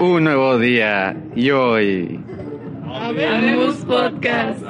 [0.00, 2.20] Un nuevo día y hoy
[2.92, 4.62] Habemos Podcast.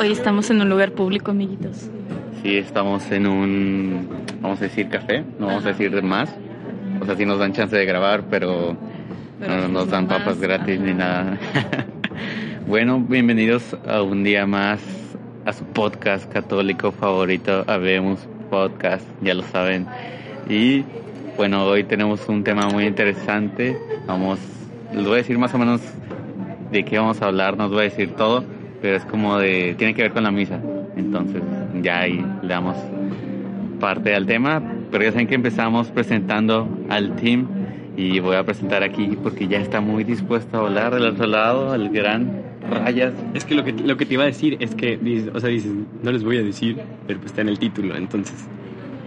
[0.00, 1.90] Hoy estamos en un lugar público, amiguitos.
[2.42, 4.08] sí estamos en un,
[4.40, 6.34] vamos a decir café, no vamos a decir más.
[7.00, 8.76] O sea, sí nos dan chance de grabar, pero,
[9.40, 10.18] Pero no nos no dan más.
[10.20, 11.38] papas gratis ni nada.
[12.66, 14.80] bueno, bienvenidos a un día más
[15.44, 18.20] a su podcast católico favorito, Habemos
[18.50, 19.86] Podcast, ya lo saben.
[20.48, 20.84] Y
[21.36, 23.76] bueno, hoy tenemos un tema muy interesante.
[24.06, 24.38] Vamos,
[24.92, 25.80] les voy a decir más o menos
[26.70, 28.44] de qué vamos a hablar, no os voy a decir todo,
[28.80, 30.60] pero es como de, tiene que ver con la misa.
[30.96, 31.42] Entonces,
[31.82, 32.76] ya ahí le damos
[33.80, 37.48] parte al tema, pero ya saben que empezamos presentando al team
[37.96, 41.74] y voy a presentar aquí porque ya está muy dispuesto a hablar del otro lado,
[41.74, 43.12] el gran Rayas.
[43.34, 44.98] Es que lo que lo que te iba a decir es que,
[45.34, 45.72] o sea, dices,
[46.02, 48.48] no les voy a decir, pero pues está en el título, entonces.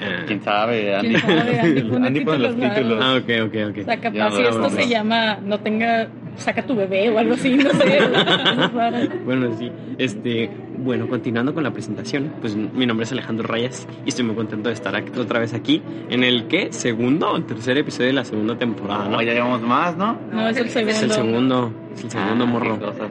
[0.01, 0.23] Ah.
[0.27, 0.95] ¿Quién sabe?
[0.95, 1.59] Andy, ¿Quién sabe?
[1.59, 2.99] Andy pone Andy pone los títulos títulos.
[3.03, 3.77] Ah, ok, ok, ok.
[3.81, 6.07] O sea, capaz Ya, si esto se llama No tenga.
[6.37, 7.99] Saca tu bebé o algo así, no sé.
[9.25, 9.71] Bueno, sí.
[9.97, 14.35] Este, bueno, continuando con la presentación, pues mi nombre es Alejandro Rayas y estoy muy
[14.35, 18.13] contento de estar aquí- otra vez aquí en el que segundo o tercer episodio de
[18.13, 19.11] la segunda temporada, ¿no?
[19.17, 20.15] No, ya llevamos más, ¿no?
[20.31, 20.91] No, es el segundo.
[20.95, 22.79] Es el segundo, es el segundo Ah, morro.
[22.79, 23.09] qué cosas.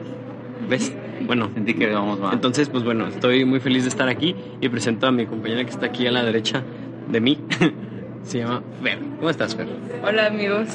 [0.69, 0.95] ¿Ves?
[1.27, 2.33] Bueno, Sentí que llevamos más.
[2.33, 5.69] Entonces, pues bueno, estoy muy feliz de estar aquí y presento a mi compañera que
[5.69, 6.63] está aquí a la derecha
[7.09, 7.37] de mí.
[8.23, 8.99] Se llama Fer.
[9.17, 9.67] ¿Cómo estás, Fer?
[10.05, 10.67] Hola amigos,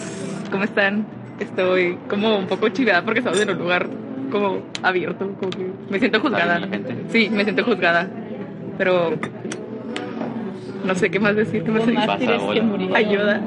[0.50, 1.06] ¿cómo están?
[1.40, 3.88] Estoy como un poco chivada porque estamos en un lugar
[4.30, 6.58] como abierto, como que me siento juzgada.
[6.58, 7.04] bien la gente.
[7.08, 8.08] Sí, me siento juzgada,
[8.78, 9.14] pero
[10.84, 12.96] no sé qué más decir, qué más mártires Pasa, que.
[12.96, 13.42] Ayuda.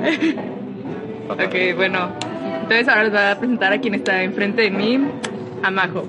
[1.29, 2.09] Ok, bueno,
[2.61, 4.99] entonces ahora les voy a presentar a quien está enfrente de mí,
[5.63, 6.03] a Majo.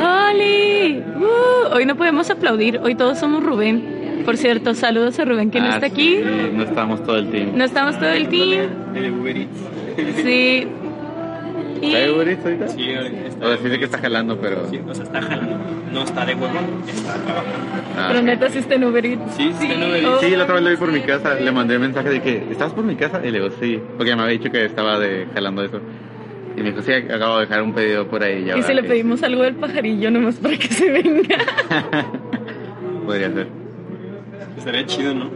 [0.00, 1.02] ¡Oli!
[1.16, 4.22] Uh, hoy no podemos aplaudir, hoy todos somos Rubén.
[4.24, 6.16] Por cierto, saludos a Rubén que no Ah, está aquí.
[6.16, 7.50] sí, no estamos todo el team.
[7.54, 8.68] No estamos todo el team.
[8.92, 10.16] De Uber Eats.
[10.16, 10.66] Sí.
[11.82, 12.68] Y ¿Está de Uber Eats ahorita?
[12.68, 14.66] Sí, está O sea, sé que está jalando, pero...
[14.68, 15.56] Sí, o sea, está jalando.
[15.92, 16.48] No está de huevo,
[16.88, 17.58] está trabajando.
[17.96, 19.34] Ah, pero neta sí está en Uber Eats.
[19.36, 20.20] Sí, sí, en Uber Eats.
[20.20, 22.46] Sí, la otra vez lo vi por mi casa, le mandé un mensaje de que,
[22.50, 23.20] ¿estás por mi casa?
[23.24, 25.80] Y le digo, sí, porque me había dicho que estaba de, jalando eso.
[26.56, 28.44] Y me dijo, sí, acabo de dejar un pedido por ahí.
[28.46, 31.36] Y ahora si le pedimos algo del pajarillo nomás para que se venga.
[33.06, 33.48] Podría ser.
[34.56, 35.30] Estaría chido, ¿no?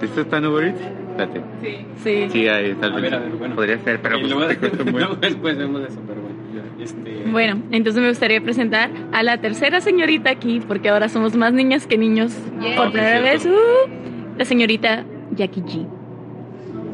[0.00, 0.80] ¿Esto está en Uber Eats?
[1.10, 1.40] Espérate.
[1.60, 1.86] Sí.
[2.02, 2.28] Sí.
[2.30, 3.54] Sí, ahí está el A ver, a ver, bueno.
[3.54, 6.40] Podría ser, pero Y pues luego, luego después vemos eso, pero bueno.
[6.80, 11.52] Este, Bueno, entonces me gustaría presentar a la tercera señorita aquí, porque ahora somos más
[11.52, 12.32] niñas que niños.
[12.60, 12.76] Yeah.
[12.76, 15.86] Por primera vez, uh, la señorita Jackie G.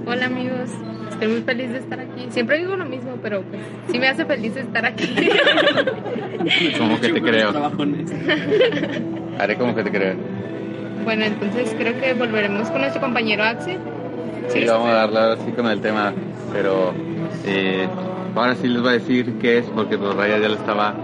[0.07, 0.71] Hola amigos,
[1.17, 2.27] estoy muy feliz de estar aquí.
[2.31, 5.07] Siempre digo lo mismo, pero pues sí me hace feliz estar aquí.
[6.79, 7.51] Como que te creo.
[9.39, 10.15] Haré como que te creo.
[11.05, 13.79] bueno, entonces creo que volveremos con nuestro compañero Axel.
[14.49, 16.15] Sí, vamos a darle ahora sí con el tema,
[16.53, 16.95] pero
[17.45, 17.87] eh,
[18.35, 20.95] ahora sí les voy a decir qué es, porque pues Raya ya lo estaba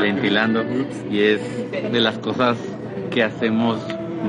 [0.00, 0.64] ventilando,
[1.10, 1.40] y es
[1.70, 2.56] de las cosas
[3.10, 3.78] que hacemos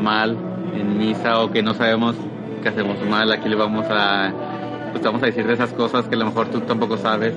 [0.01, 0.37] mal
[0.75, 2.15] en misa o que no sabemos
[2.61, 3.31] que hacemos mal.
[3.31, 4.33] Aquí le vamos a,
[4.93, 7.33] pues vamos a decir de esas cosas que a lo mejor tú tampoco sabes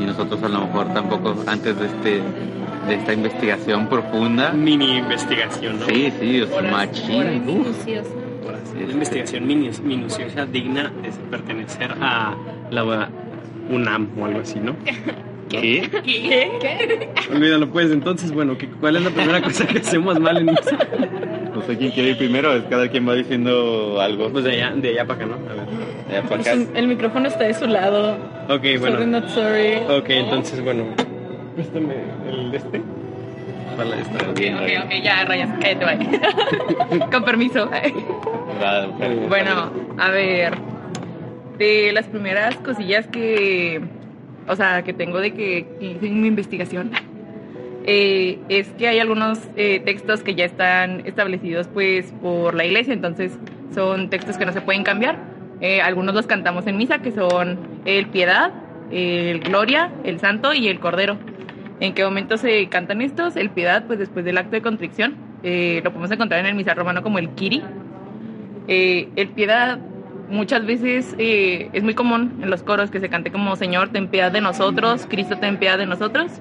[0.00, 2.22] y nosotros a lo mejor tampoco antes de este
[2.88, 4.50] de esta investigación profunda.
[4.52, 5.86] Mini investigación, ¿no?
[5.86, 7.42] Sí, sí, o sea, machín.
[8.82, 12.34] Una investigación minu- minuciosa digna de pertenecer a
[12.70, 13.08] la
[13.70, 14.74] UNAM o algo así, ¿no?
[15.48, 15.88] ¿Qué?
[16.04, 17.10] ¿Qué?
[17.30, 20.78] Olvídalo pues, entonces, bueno, ¿qué- ¿cuál es la primera cosa que hacemos mal en misa?
[21.54, 24.30] No sé quién quiere ir primero, es cada quien va diciendo algo.
[24.30, 25.34] Pues de allá, de allá para acá, ¿no?
[25.50, 25.66] A ver.
[26.10, 26.62] Ya, para Pues, acá.
[26.74, 28.16] el micrófono está de su lado.
[28.48, 29.06] Ok, Sorry, bueno.
[29.06, 29.74] not sorry.
[29.90, 30.84] Ok, entonces, bueno.
[31.54, 31.94] Préstame
[32.28, 32.82] el de este.
[33.76, 34.32] Para esta.
[34.32, 34.82] Bien, Ok, bien.
[34.82, 37.00] ok, ya, rayas, cállate, bye.
[37.10, 37.68] Con permiso.
[39.28, 40.54] Bueno, a ver,
[41.58, 43.80] de las primeras cosillas que,
[44.48, 46.90] o sea, que tengo de que hice en mi investigación,
[47.86, 52.92] eh, es que hay algunos eh, textos que ya están establecidos pues por la iglesia,
[52.92, 53.38] entonces
[53.74, 55.18] son textos que no se pueden cambiar.
[55.60, 58.52] Eh, algunos los cantamos en misa, que son el piedad,
[58.90, 61.18] el gloria, el santo y el cordero.
[61.78, 63.36] ¿En qué momento se cantan estos?
[63.36, 66.76] El piedad, pues después del acto de contrición, eh, lo podemos encontrar en el misal
[66.76, 67.62] romano como el kiri.
[68.68, 69.78] Eh, el piedad
[70.32, 74.08] muchas veces eh, es muy común en los coros que se cante como Señor, ten
[74.08, 76.32] piedad de nosotros, Cristo, ten piedad de nosotros.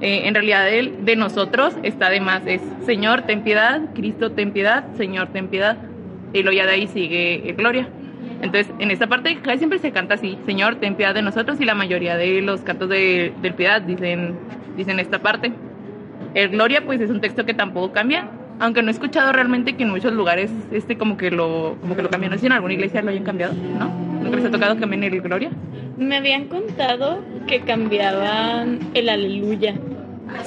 [0.00, 4.52] Eh, en realidad el de nosotros está de más, es Señor, ten piedad, Cristo, ten
[4.52, 5.78] piedad, Señor, ten piedad.
[6.32, 7.88] Y luego ya de ahí sigue el Gloria.
[8.40, 11.76] Entonces, en esta parte siempre se canta así, Señor, ten piedad de nosotros, y la
[11.76, 14.36] mayoría de los cantos de, del piedad dicen,
[14.76, 15.52] dicen esta parte.
[16.34, 18.28] El Gloria, pues es un texto que tampoco cambia,
[18.62, 22.02] aunque no he escuchado realmente que en muchos lugares este como que lo, como que
[22.02, 23.90] lo sé si en alguna iglesia lo hayan cambiado, ¿no?
[24.22, 25.50] ¿Nunca les ha tocado que cambien el Gloria?
[25.98, 29.74] me habían contado que cambiaban el aleluya.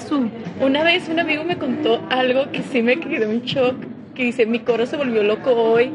[0.08, 0.30] Su.
[0.62, 3.76] Una vez un amigo me contó algo que sí me quedó en shock,
[4.16, 5.92] que dice, mi coro se volvió loco hoy.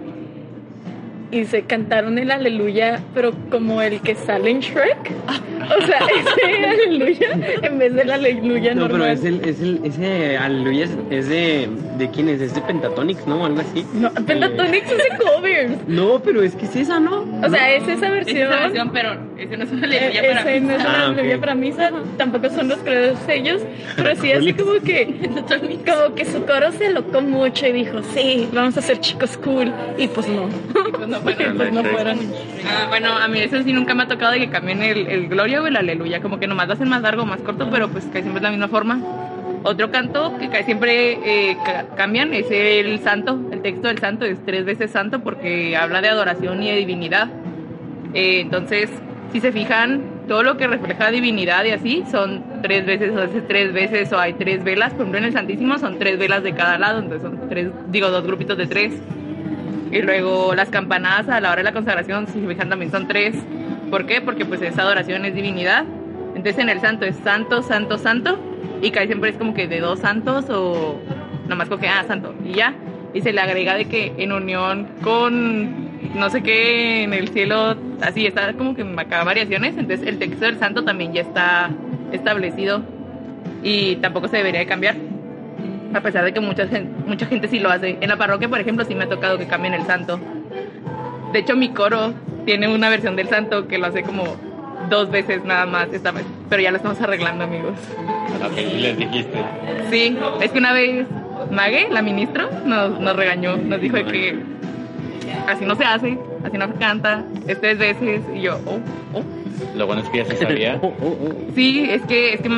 [1.32, 5.12] Y se cantaron el aleluya, pero como el que sale en Shrek.
[5.28, 5.98] O sea,
[6.44, 7.28] ese aleluya
[7.62, 9.10] en vez del aleluya No, pero normal.
[9.16, 11.68] es el, es el, ese aleluya es, es de,
[11.98, 13.46] de quién es, es de Pentatonix, ¿no?
[13.46, 13.86] Algo así.
[13.94, 15.72] No, Pentatonix es de covers.
[15.86, 17.24] No, pero es que es esa, ¿no?
[17.44, 18.48] O sea, es esa Es esa versión.
[18.50, 21.90] versión, pero ese no es una Eh, aleluya para no es una Ah, para misa,
[22.16, 23.62] tampoco son los creadores ellos,
[23.96, 25.06] pero sí así como que,
[25.86, 29.72] como que su coro se locó mucho y dijo, sí, vamos a ser chicos cool,
[29.98, 30.48] y pues no,
[30.92, 31.54] Pues no fueron.
[31.54, 32.18] Y pues no fueron.
[32.68, 35.28] Ah, bueno, a mí eso sí nunca me ha tocado de que cambien el, el
[35.28, 37.88] gloria o el aleluya, como que nomás lo hacen más largo o más corto, pero
[37.88, 39.00] pues casi siempre es la misma forma.
[39.62, 41.18] Otro canto que casi siempre
[41.50, 45.76] eh, ca- cambian es el santo, el texto del santo es tres veces santo porque
[45.76, 47.28] habla de adoración y de divinidad.
[48.14, 48.88] Eh, entonces,
[49.32, 53.46] si se fijan, todo lo que refleja divinidad y así son tres veces, o veces
[53.46, 56.52] tres veces, o hay tres velas, por ejemplo en el Santísimo son tres velas de
[56.54, 58.92] cada lado, entonces son tres, digo, dos grupitos de tres.
[59.92, 63.08] Y luego las campanadas a la hora de la consagración, si se fijan, también son
[63.08, 63.34] tres.
[63.90, 64.20] ¿Por qué?
[64.20, 65.84] Porque pues esa adoración es divinidad.
[66.36, 68.38] Entonces en el santo es santo, santo, santo.
[68.82, 71.00] Y casi siempre es como que de dos santos o
[71.48, 72.34] nomás como que, ah, santo.
[72.44, 72.72] Y ya.
[73.12, 77.76] Y se le agrega de que en unión con no sé qué en el cielo,
[78.00, 79.76] así está como que acá variaciones.
[79.76, 81.70] Entonces el texto del santo también ya está
[82.12, 82.82] establecido
[83.62, 84.96] y tampoco se debería de cambiar
[85.94, 87.98] a pesar de que mucha gente, mucha gente sí lo hace.
[88.00, 90.20] En la parroquia, por ejemplo, sí me ha tocado que cambien el santo.
[91.32, 92.12] De hecho, mi coro
[92.44, 94.36] tiene una versión del santo que lo hace como
[94.88, 96.24] dos veces nada más esta vez.
[96.48, 97.74] Pero ya lo estamos arreglando, amigos.
[98.56, 99.38] Les dijiste.
[99.90, 101.06] Sí, es que una vez
[101.50, 103.56] Mague, la ministra, nos, nos regañó.
[103.56, 104.38] Nos dijo que
[105.46, 108.22] así no se hace, así no se canta, es tres veces.
[108.34, 108.78] Y yo, oh,
[109.14, 109.22] oh.
[109.76, 110.78] Lo bueno es que ya se sabía.
[110.82, 111.34] Oh, oh, oh.
[111.54, 112.48] Sí, es que, es que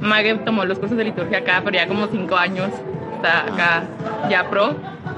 [0.00, 2.70] Mague tomó los cursos de liturgia acá, pero ya como cinco años.
[3.14, 3.84] Está acá
[4.28, 4.72] ya pro.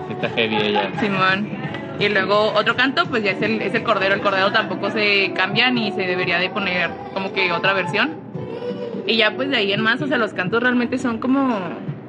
[0.07, 0.91] Sí Está heavy ella.
[1.01, 1.49] Simón.
[1.99, 4.15] Y luego otro canto, pues ya es el, es el cordero.
[4.15, 8.11] El cordero tampoco se cambia ni se debería de poner como que otra versión.
[9.07, 11.59] Y ya pues de ahí en más, o sea, los cantos realmente son como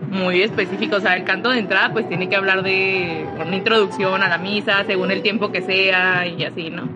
[0.09, 0.99] muy específicos.
[0.99, 4.37] O sea, el canto de entrada pues tiene que hablar de una introducción a la
[4.37, 6.89] misa, según el tiempo que sea y así, ¿no?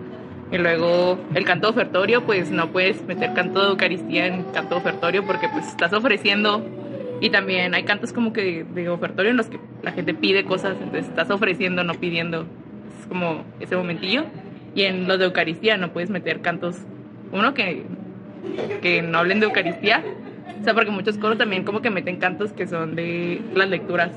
[0.50, 5.24] Y luego el canto ofertorio, pues no puedes meter canto de Eucaristía en canto ofertorio
[5.26, 6.64] porque pues estás ofreciendo.
[7.20, 10.76] Y también hay cantos como que de ofertorio en los que la gente pide cosas,
[10.80, 12.46] entonces estás ofreciendo, no pidiendo.
[13.00, 14.24] Es como ese momentillo.
[14.74, 16.76] Y en los de Eucaristía no puedes meter cantos,
[17.32, 17.84] uno que,
[18.82, 20.02] que no hablen de Eucaristía.
[20.60, 24.12] O sea, porque muchos coros también como que meten cantos que son de las lecturas.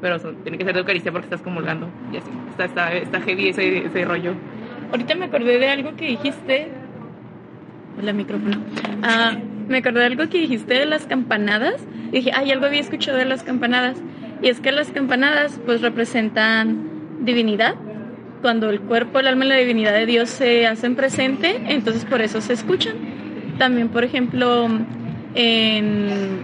[0.00, 1.88] Pero son, tiene que ser de Eucaristía porque estás comulgando.
[2.12, 2.30] Y así.
[2.50, 4.34] Está, está, está heavy ese, ese rollo.
[4.90, 6.68] Ahorita me acordé de algo que dijiste.
[7.98, 8.56] Hola, micrófono.
[9.02, 9.36] Ah,
[9.68, 11.86] me acordé de algo que dijiste de las campanadas.
[12.08, 14.02] Y dije, ay, algo había escuchado de las campanadas.
[14.42, 16.88] Y es que las campanadas, pues, representan
[17.20, 17.74] divinidad.
[18.40, 22.22] Cuando el cuerpo, el alma y la divinidad de Dios se hacen presente, entonces por
[22.22, 22.94] eso se escuchan.
[23.58, 24.66] También, por ejemplo,
[25.34, 26.42] en,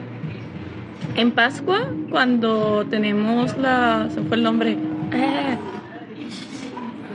[1.17, 4.09] en Pascua, cuando tenemos la.
[4.15, 4.77] Se fue el nombre.
[5.13, 5.57] Ah,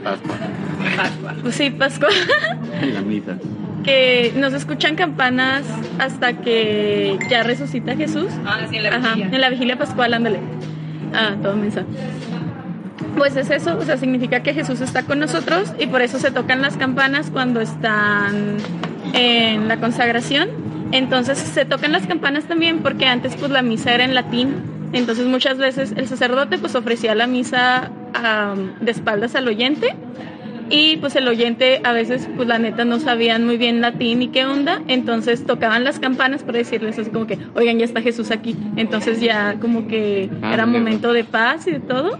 [0.03, 0.35] Pascua.
[0.97, 1.35] Pascua.
[1.41, 2.09] pues sí, Pascua.
[2.81, 3.37] En la misa.
[3.83, 5.63] que nos escuchan campanas
[5.99, 8.27] hasta que ya resucita Jesús.
[8.45, 9.25] Ah, sí, en la Ajá, vigilia.
[9.35, 10.39] en la vigilia pascual, ándale.
[11.13, 11.83] Ah, todo mensa.
[13.17, 16.31] Pues es eso, o sea, significa que Jesús está con nosotros y por eso se
[16.31, 18.57] tocan las campanas cuando están
[19.13, 20.49] en la consagración.
[20.91, 24.55] Entonces se tocan las campanas también porque antes pues la misa era en latín.
[24.93, 29.95] Entonces muchas veces el sacerdote pues ofrecía la misa am, de espaldas al oyente
[30.69, 34.29] y pues el oyente a veces pues la neta no sabían muy bien latín y
[34.29, 38.31] qué onda, entonces tocaban las campanas para decirles así como que, oigan, ya está Jesús
[38.31, 38.55] aquí.
[38.77, 42.17] Entonces ya como que Ah, era momento de paz y de todo.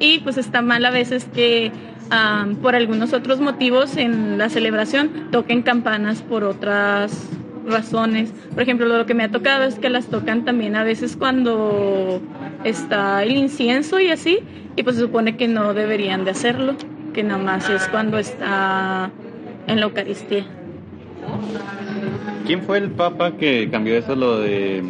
[0.00, 1.70] Y pues está mal a veces que
[2.10, 7.28] am, por algunos otros motivos en la celebración toquen campanas por otras
[7.66, 8.32] razones.
[8.52, 12.20] Por ejemplo, lo que me ha tocado es que las tocan también a veces cuando
[12.64, 14.40] está el incienso y así,
[14.76, 16.76] y pues se supone que no deberían de hacerlo,
[17.12, 19.10] que nada más es cuando está
[19.66, 20.44] en la Eucaristía.
[22.46, 24.82] ¿Quién fue el papa que cambió eso, lo de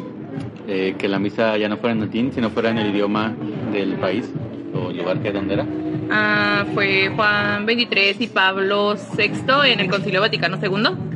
[0.67, 3.33] eh, que la misa ya no fuera en latín, sino fuera en el idioma
[3.73, 4.29] del país
[4.75, 5.67] o lugar que donde era?
[6.11, 11.14] Ah, fue Juan 23 y Pablo VI en el Concilio Vaticano II.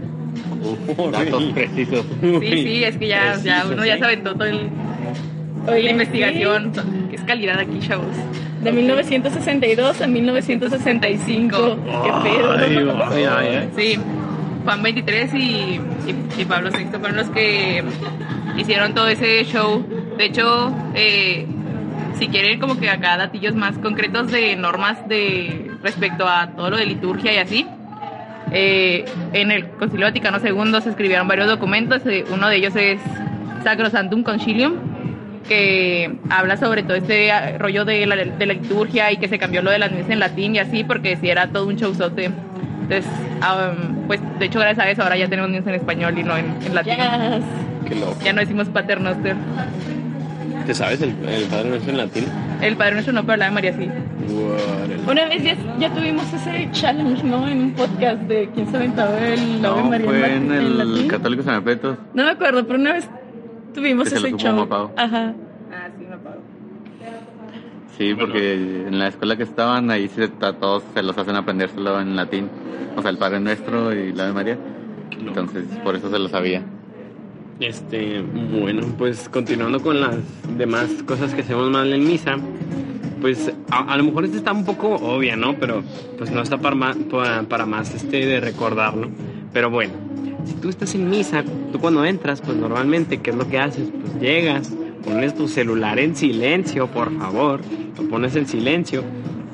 [1.12, 2.04] Datos precisos.
[2.20, 4.68] Sí, sí, es que ya, ya uno ya se aventó toda el-
[5.68, 6.72] Oye, la investigación.
[7.10, 8.06] Qué calidad aquí, chavos.
[8.62, 11.56] De 1962 a 1965.
[11.84, 12.52] Qué pedo.
[12.52, 12.76] Ay,
[13.12, 13.68] ay, ay, ay.
[13.76, 13.98] Sí.
[14.64, 15.80] Juan 23 y, y,
[16.38, 17.82] y Pablo VI fueron los que
[18.56, 19.84] hicieron todo ese show.
[20.16, 21.46] De hecho, eh,
[22.18, 26.76] si quieren como que acá datillos más concretos de normas de respecto a todo lo
[26.76, 27.66] de liturgia y así,
[28.52, 32.98] eh, en el Concilio Vaticano II se escribieron varios documentos, eh, uno de ellos es
[33.64, 34.74] Sacrosantum Concilium,
[35.48, 39.38] que habla sobre todo este ah, rollo de la, de la liturgia y que se
[39.38, 42.30] cambió lo de las misas en latín y así, porque si era todo un showzote.
[42.82, 43.06] Entonces,
[43.40, 46.36] um, pues de hecho gracias a eso ahora ya tenemos misas en español y no
[46.36, 46.94] en, en latín.
[46.94, 47.88] Yes.
[47.88, 48.16] Qué loco.
[48.24, 49.36] Ya no decimos paternoster.
[50.66, 52.24] ¿Te sabes el, el Padre Nuestro en latín?
[52.60, 53.88] El Padre Nuestro no, pero la de María sí.
[54.28, 55.10] What?
[55.10, 57.48] Una vez ya, ya tuvimos ese challenge, ¿no?
[57.48, 61.08] En un podcast de quién se aventaba el Ave No, María fue en el latín.
[61.08, 61.98] Católicos Anacletos.
[62.14, 63.08] No me acuerdo, pero una vez
[63.74, 64.56] tuvimos Que se lo ese show.
[64.56, 64.92] Mapao.
[64.96, 65.34] Ajá.
[65.72, 66.04] Ah, sí.
[67.96, 68.54] Sí, porque
[68.86, 72.48] en la escuela que estaban ahí sí, a todos se los hacen aprendérselo en latín.
[72.96, 74.58] O sea, el Padre Nuestro y la de María.
[75.18, 76.62] Entonces, por eso se lo sabía.
[77.60, 80.16] Este, bueno, pues continuando con las
[80.56, 82.36] demás cosas que hacemos mal en misa,
[83.20, 85.58] pues a, lo mejor esta está un poco obvia, ¿no?
[85.58, 85.82] Pero
[86.16, 89.08] pues no está para más, para, para más este de recordarlo.
[89.52, 89.94] Pero bueno,
[90.44, 93.88] si tú estás en misa, tú cuando entras, pues normalmente, ¿qué es lo que haces?
[94.00, 94.72] Pues llegas,
[95.04, 97.60] pones tu celular en silencio, por favor,
[97.96, 99.04] lo pones en silencio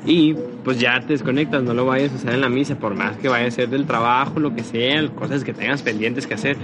[0.05, 3.17] y pues ya te desconectas, no lo vayas a usar en la misa, por más
[3.17, 6.57] que vaya a ser del trabajo, lo que sea, cosas que tengas pendientes que hacer.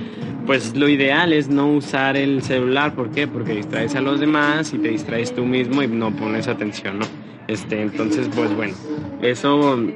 [0.46, 3.28] Pues lo ideal es no usar el celular, ¿por qué?
[3.28, 7.06] Porque distraes a los demás y te distraes tú mismo y no pones atención, ¿no?
[7.48, 8.74] Este, entonces, pues bueno,
[9.22, 9.92] eso yo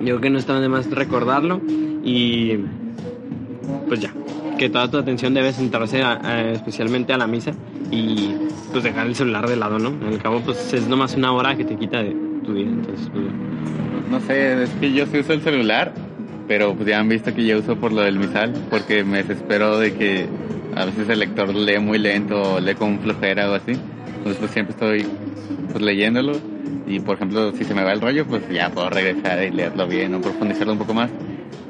[0.00, 1.60] creo que no está de más recordarlo
[2.04, 2.58] y
[3.86, 4.12] pues ya,
[4.58, 6.02] que toda tu atención debe centrarse
[6.52, 7.52] especialmente a la misa
[7.90, 8.34] y
[8.72, 9.94] pues dejar el celular de lado, ¿no?
[10.06, 13.24] Al cabo, pues es nomás una hora que te quita de tu vida, entonces, pues,
[14.10, 15.92] No sé, es que yo sí uso el celular,
[16.46, 19.78] pero pues ya han visto que yo uso por lo del misal, porque me desespero
[19.78, 20.26] de que
[20.74, 23.72] a veces el lector lee muy lento o lee con flojera o así.
[23.72, 25.06] Entonces pues siempre estoy
[25.70, 26.32] pues leyéndolo
[26.86, 29.86] y por ejemplo si se me va el rollo pues ya puedo regresar y leerlo
[29.86, 31.10] bien o profundizarlo un poco más,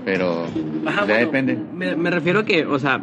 [0.04, 0.44] pero
[0.86, 1.58] Ajá, ya bueno, depende.
[1.74, 3.02] Me, me refiero que, o sea,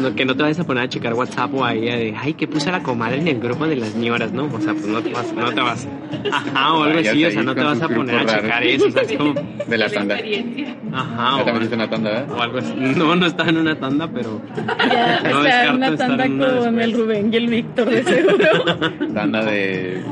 [0.00, 2.46] no- que no te vayas a poner a checar WhatsApp o ahí de, ay, que
[2.48, 4.44] puse a la comadre en el grupo de las ñoras, ¿no?
[4.44, 5.88] O sea, pues no te vas, no te vas.
[6.32, 8.90] Ajá, o algo así, o sea, no te vas a poner a checar eso, o
[8.90, 9.34] sea, es como,
[9.66, 10.14] De la tanda.
[10.14, 12.32] ajá, Ya o, también hice una tanda, ¿verdad?
[12.32, 12.72] o algo así.
[12.76, 16.24] No, no estaba en una tanda, pero Ya No está descarto en una estar tanda
[16.26, 16.84] en una con después.
[16.84, 19.14] el Rubén y el Víctor, de seguro.
[19.14, 20.02] Tanda de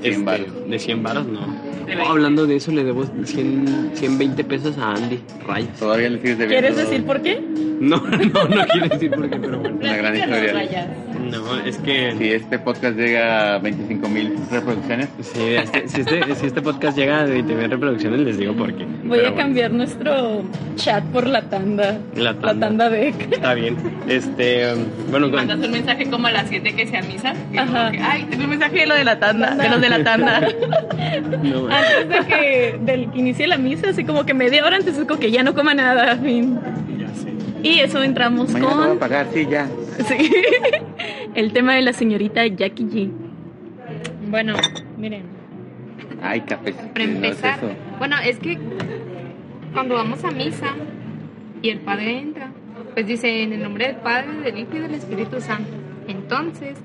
[0.00, 0.46] 100 este, baros.
[0.70, 1.67] de 100 varos, no.
[1.88, 2.10] De Oh, 20.
[2.12, 5.70] hablando de eso, le debo 100, 120 pesos a Andy, rayos.
[5.78, 7.40] Todavía le sigues debiendo ¿Quieres decir por qué?
[7.80, 9.76] No, no, no quiero decir por qué, pero bueno.
[9.80, 10.96] una gran historia.
[11.18, 12.14] No, es que...
[12.18, 16.96] Si este podcast llega a 25 mil reproducciones, Sí, este- si, este, si este podcast
[16.96, 18.84] llega a 20.000 reproducciones, les digo por qué.
[18.84, 20.42] Voy Pero a bueno, cambiar nuestro
[20.76, 21.98] chat por la tanda.
[22.14, 22.52] La tanda.
[22.54, 23.08] La tanda de...
[23.08, 23.76] Está bien.
[24.08, 24.74] Este,
[25.10, 27.34] bueno, con- Mandas un mensaje como a las 7 que sea misa.
[27.52, 27.90] que Ajá.
[27.90, 30.40] que, Ay, tengo un mensaje de lo de la tanda, de los de la tanda.
[31.42, 34.96] no, Antes de que, del que inicie la misa, así como que media hora antes
[34.98, 36.58] es como que ya no coma nada, fin.
[36.98, 37.32] ya sé.
[37.62, 39.66] Y eso entramos mañana te voy a con pagar, sí, ya.
[40.06, 40.14] sí,
[41.38, 43.10] el tema de la señorita Jackie G.
[44.28, 44.54] Bueno,
[44.96, 45.22] miren,
[46.20, 46.72] Ay, café.
[46.72, 47.60] para empezar,
[47.98, 48.58] bueno, es que
[49.72, 50.66] cuando vamos a misa
[51.62, 52.50] y el Padre entra,
[52.94, 55.70] pues dice en el nombre del Padre, del Hijo y del Espíritu Santo.
[56.08, 56.76] Entonces,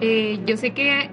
[0.00, 1.10] eh, yo sé que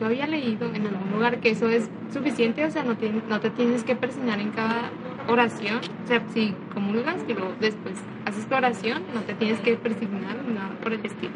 [0.00, 3.38] yo había leído en algún lugar que eso es suficiente, o sea, no, tien- no
[3.40, 4.90] te tienes que persignar en cada
[5.28, 9.74] oración, o sea, si comulgas y luego después haces tu oración, no te tienes que
[9.74, 11.32] persignar nada por el estilo.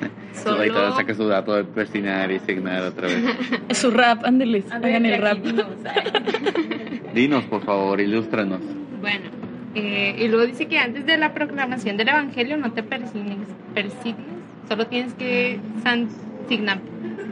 [0.42, 0.58] Solo...
[0.58, 3.24] Ahorita saca su dato de persignar y signar otra vez.
[3.76, 5.38] Su rap, ándeles, hagan el rap.
[7.14, 8.60] Dinos, por favor, ilústranos.
[9.00, 9.30] Bueno,
[9.74, 14.38] eh, y luego dice que antes de la proclamación del Evangelio no te persignes, persignes
[14.68, 16.80] solo tienes que santignar,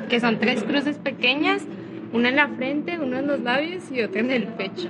[0.09, 1.63] que son tres cruces pequeñas,
[2.13, 4.89] una en la frente, una en los labios y otra en el pecho.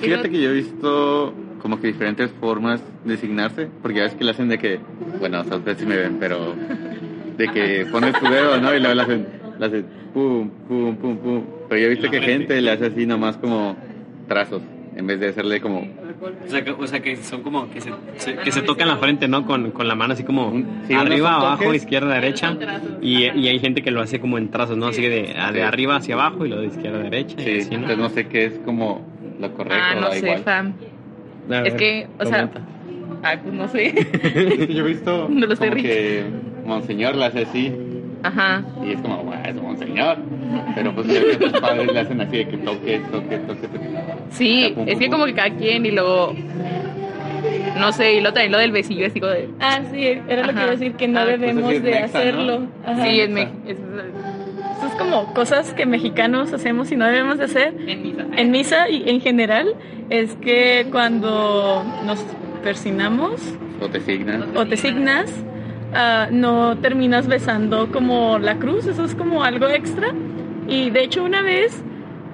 [0.00, 4.22] Fíjate que yo he visto como que diferentes formas de signarse, porque ya ves que
[4.24, 4.78] le hacen de que,
[5.18, 6.54] bueno, o sea, ustedes sí me ven, pero
[7.38, 8.74] de que pones tu dedo, ¿no?
[8.76, 9.26] Y luego le hacen,
[9.58, 11.42] le hacen pum, pum, pum, pum.
[11.70, 12.32] Pero yo he visto que frente.
[12.32, 13.78] gente le hace así nomás como
[14.28, 14.60] trazos,
[14.94, 17.90] en vez de hacerle como O sea, que, o sea, que son como que se,
[18.18, 19.46] se- que se tocan la frente, ¿no?
[19.46, 20.52] Con, con la mano así como
[20.86, 21.76] sí, arriba, abajo, toques.
[21.82, 22.58] izquierda, derecha.
[23.00, 24.88] Y, y hay gente que lo hace como en trazos, ¿no?
[24.88, 25.60] Así que de, de Sí.
[25.60, 27.40] arriba hacia abajo y lo de izquierda derecha.
[27.40, 27.76] y Sí, así, ¿no?
[27.76, 29.02] entonces no sé qué es como
[29.40, 30.42] lo correcto Ah, no sé, igual.
[30.42, 30.74] fam.
[31.50, 32.48] A Es ver, que, o sea,
[33.22, 33.92] ay, pues no sé.
[34.70, 36.24] Yo he visto No lo sé, como que
[36.64, 37.72] Monseñor la hace así
[38.22, 38.62] Ajá.
[38.86, 40.16] Y es como, "Guau, es un señor.
[40.74, 43.80] Pero pues creo que los padres le hacen así de que toque, toque, toque, toque.
[44.30, 45.12] Sí, Pum, pum, es que pum.
[45.12, 46.34] como que cada quien y luego.
[47.78, 49.48] No sé, y luego también lo del besillo, así como de.
[49.60, 51.98] Ah, sí, era lo que iba a decir, que no Ah, pues debemos de mexa,
[52.00, 52.04] ¿no?
[52.18, 52.60] hacerlo.
[52.86, 53.04] Ajá.
[53.04, 53.76] Sí, es, me- es
[54.84, 57.74] Eso es como cosas que mexicanos hacemos y no debemos de hacer.
[57.86, 58.26] en misa.
[58.36, 59.74] En misa y en general
[60.10, 62.22] es que cuando nos
[62.62, 63.40] persinamos
[63.80, 64.54] O te signan.
[64.54, 65.32] o te signas,
[65.94, 70.12] ah, no terminas besando como la cruz, eso es como algo extra.
[70.68, 71.82] Y de hecho una vez,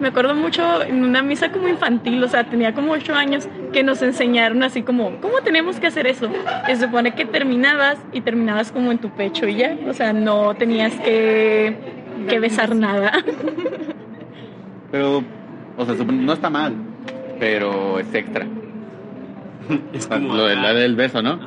[0.00, 3.84] me acuerdo mucho en una misa como infantil, o sea, tenía como ocho años, que
[3.84, 6.28] nos enseñaron así como, ¿cómo tenemos que hacer eso?
[6.68, 10.12] Y se supone que terminabas y terminabas como en tu pecho y ya, o sea,
[10.12, 13.12] no tenías que, que besar nada.
[14.90, 15.22] Pero,
[15.76, 16.74] o sea, no está mal.
[17.38, 18.46] Pero es extra.
[19.92, 21.32] Es Lo del, la del beso, ¿no?
[21.32, 21.46] Ajá.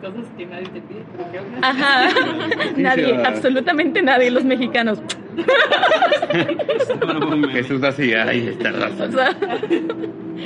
[0.00, 2.08] Cosas que nadie te pide, pero creo que Ajá,
[2.76, 5.00] nadie, absolutamente nadie, los mexicanos.
[7.52, 9.04] Jesús así, ay, esta raza.
[9.04, 9.30] O sea,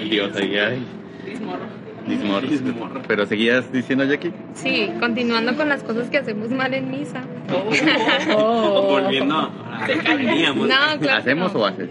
[0.09, 0.83] Dios ahí, ay.
[2.09, 2.47] Dismorro.
[2.49, 3.03] Dismorro.
[3.07, 4.33] Pero seguías diciendo, Jackie.
[4.55, 7.21] Sí, continuando con las cosas que hacemos mal en misa.
[8.35, 8.83] oh.
[9.01, 10.69] Volviendo a lo que veníamos.
[10.69, 11.19] No, claro.
[11.19, 11.61] ¿Hacemos no.
[11.61, 11.89] o haces?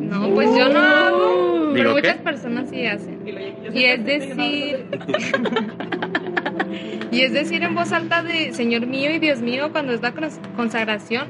[0.00, 2.00] No, pues yo no hago, Digo, pero ¿qué?
[2.00, 3.18] muchas personas sí hacen.
[3.74, 4.86] Y es decir,
[7.10, 10.14] y es decir en voz alta de Señor mío y Dios mío cuando es la
[10.14, 11.24] cons- consagración.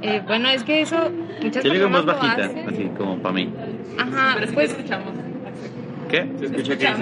[0.00, 1.10] Eh, bueno, es que eso
[1.42, 2.68] muchas Yo digo personas más lo bajita, hacen.
[2.68, 3.52] así como para mí.
[3.98, 5.12] Ajá, te pues escuchamos.
[6.14, 6.26] ¿Qué?
[6.38, 6.86] Se escucha que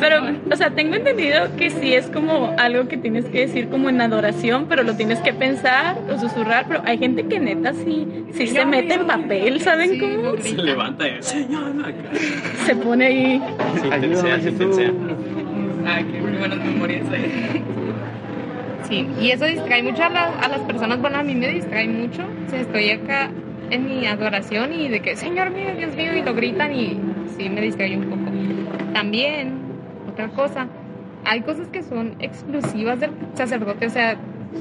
[0.00, 0.16] Pero,
[0.50, 4.00] o sea, tengo entendido que sí es como algo que tienes que decir como en
[4.00, 8.48] adoración, pero lo tienes que pensar o susurrar, pero hay gente que neta sí, sí
[8.48, 10.36] se mete en papel, ¿saben Sí, cómo?
[10.38, 12.18] se levanta y Señor, acá.
[12.66, 13.40] Se pone ahí.
[13.84, 14.90] Intensea, intensea.
[15.86, 17.06] Ay, qué buenas memorias.
[17.12, 17.62] eh.
[18.88, 21.00] Sí, y eso distrae mucho a, la- a las personas.
[21.00, 22.22] Bueno, a mí me distrae mucho.
[22.46, 23.30] O sea, estoy acá
[23.72, 27.00] en mi adoración y de que, Señor mío, Dios mío, y lo gritan y
[27.36, 28.30] sí me distrae un poco.
[28.92, 29.54] También,
[30.10, 30.68] otra cosa,
[31.24, 34.16] hay cosas que son exclusivas del sacerdote, o sea,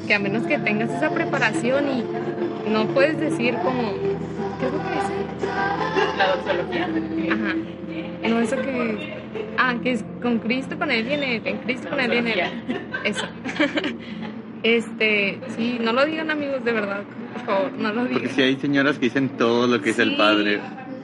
[0.08, 3.92] que a menos que tengas esa preparación y no puedes decir como,
[4.60, 6.18] ¿qué es lo que dice?
[6.18, 6.90] La doxología.
[7.34, 8.30] Ajá.
[8.30, 9.22] No, eso que.
[9.58, 12.34] Ah, que es con Cristo, con él viene, en Cristo, con él viene.
[13.04, 13.26] Eso.
[14.64, 17.02] Este, sí, no lo digan amigos, de verdad,
[17.34, 18.36] por favor, no lo Porque digan.
[18.36, 20.16] si hay señoras que dicen todo lo que es el Sí.
[20.16, 20.60] padre.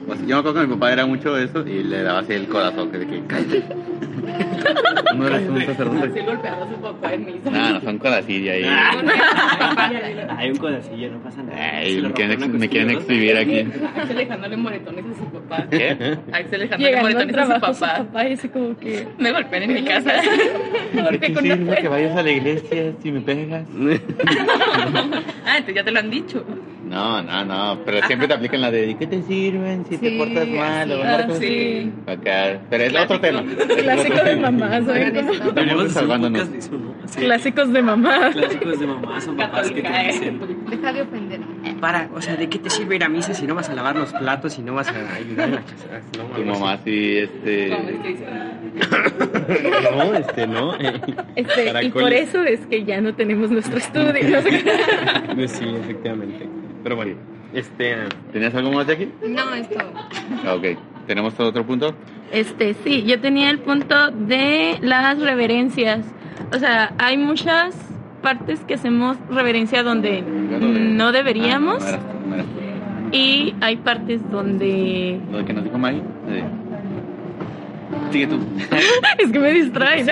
[0.08, 2.32] O sea, yo me acuerdo que mi papá era mucho eso y le daba así
[2.32, 3.62] el corazón, que de que cállate.
[5.16, 6.20] No eres un Así sacerdote.
[6.22, 7.50] golpeando a su papá en misa.
[7.50, 8.64] No, no son codacilla ahí.
[10.36, 11.58] Hay un codacillo, no pasa nada.
[11.78, 13.60] Ay, me quieren, me quieren exhibir aquí.
[13.96, 15.66] Axel dejándole moretones a su papá.
[15.70, 16.18] ¿Qué?
[16.30, 17.96] Axel dejándole moretones a su trabajo su papá.
[18.04, 19.06] papá y así como que...
[19.18, 20.12] Me golpean en mi casa.
[20.92, 23.64] Me ¿Qué golpeé te con una que vayas a la iglesia si me pegas?
[25.46, 26.44] ah, entonces ya te lo han dicho.
[26.88, 30.48] No, no, no, pero siempre te aplican la de ¿qué te sirven si te portas
[30.48, 30.90] mal?
[30.92, 31.92] o Ah, sí.
[32.70, 33.44] Pero es otro tema.
[33.78, 34.80] Clásico de mamá,
[35.90, 36.48] salvándonos.
[36.48, 36.94] eso, ¿no?
[37.04, 38.30] Así, Clásicos de mamá.
[38.32, 40.06] Clásicos de mamás o papás que te ¿eh?
[40.08, 40.40] dicen.
[40.68, 41.40] Deja de ofender.
[41.80, 43.96] Para, o sea, ¿de qué te sirve ir a misa si no vas a lavar
[43.96, 46.00] los platos, si no vas a ayudar en la casa?
[46.18, 47.76] No, Tu mamá sí, este...
[49.96, 50.74] No, este, no.
[50.76, 51.00] eh,
[51.36, 54.40] Este, y por eso es que ya no tenemos nuestro estudio.
[55.48, 56.48] Sí, efectivamente.
[56.88, 57.16] Pero bueno,
[57.52, 57.96] este.
[58.32, 59.08] ¿Tenías algo más de aquí?
[59.28, 59.76] No, esto.
[60.46, 61.94] Ah, Ok, ¿tenemos otro punto?
[62.32, 66.06] Este, sí, yo tenía el punto de las reverencias.
[66.50, 67.76] O sea, hay muchas
[68.22, 72.48] partes que hacemos reverencia donde no deberíamos Ah, no, no no tú.
[73.12, 76.00] y hay partes donde Lo que nos dijo Maggie.
[76.30, 76.44] eh,
[78.10, 78.38] Sigue tú.
[79.18, 80.06] es que me distraen.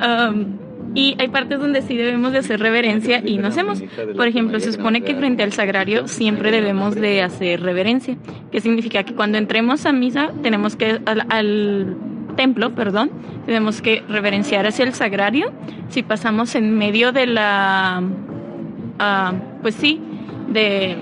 [0.00, 0.56] Um,
[0.96, 3.82] y hay partes donde sí debemos de hacer reverencia y no hacemos.
[4.16, 8.16] Por ejemplo, se supone que frente al sagrario siempre debemos de hacer reverencia,
[8.50, 11.96] que significa que cuando entremos a misa tenemos que al, al
[12.34, 13.10] templo, perdón,
[13.44, 15.52] tenemos que reverenciar hacia el sagrario.
[15.88, 18.02] Si pasamos en medio de la,
[18.98, 19.32] ah,
[19.62, 20.00] pues sí,
[20.48, 20.96] de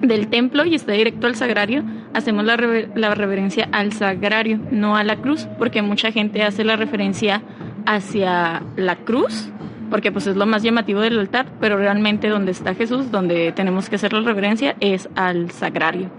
[0.00, 1.82] del templo y está directo al sagrario,
[2.14, 6.62] hacemos la, rever- la reverencia al sagrario, no a la cruz, porque mucha gente hace
[6.62, 7.42] la referencia
[7.88, 9.48] hacia la cruz,
[9.90, 13.88] porque pues es lo más llamativo del altar, pero realmente donde está Jesús, donde tenemos
[13.88, 16.10] que hacer la reverencia es al sagrario,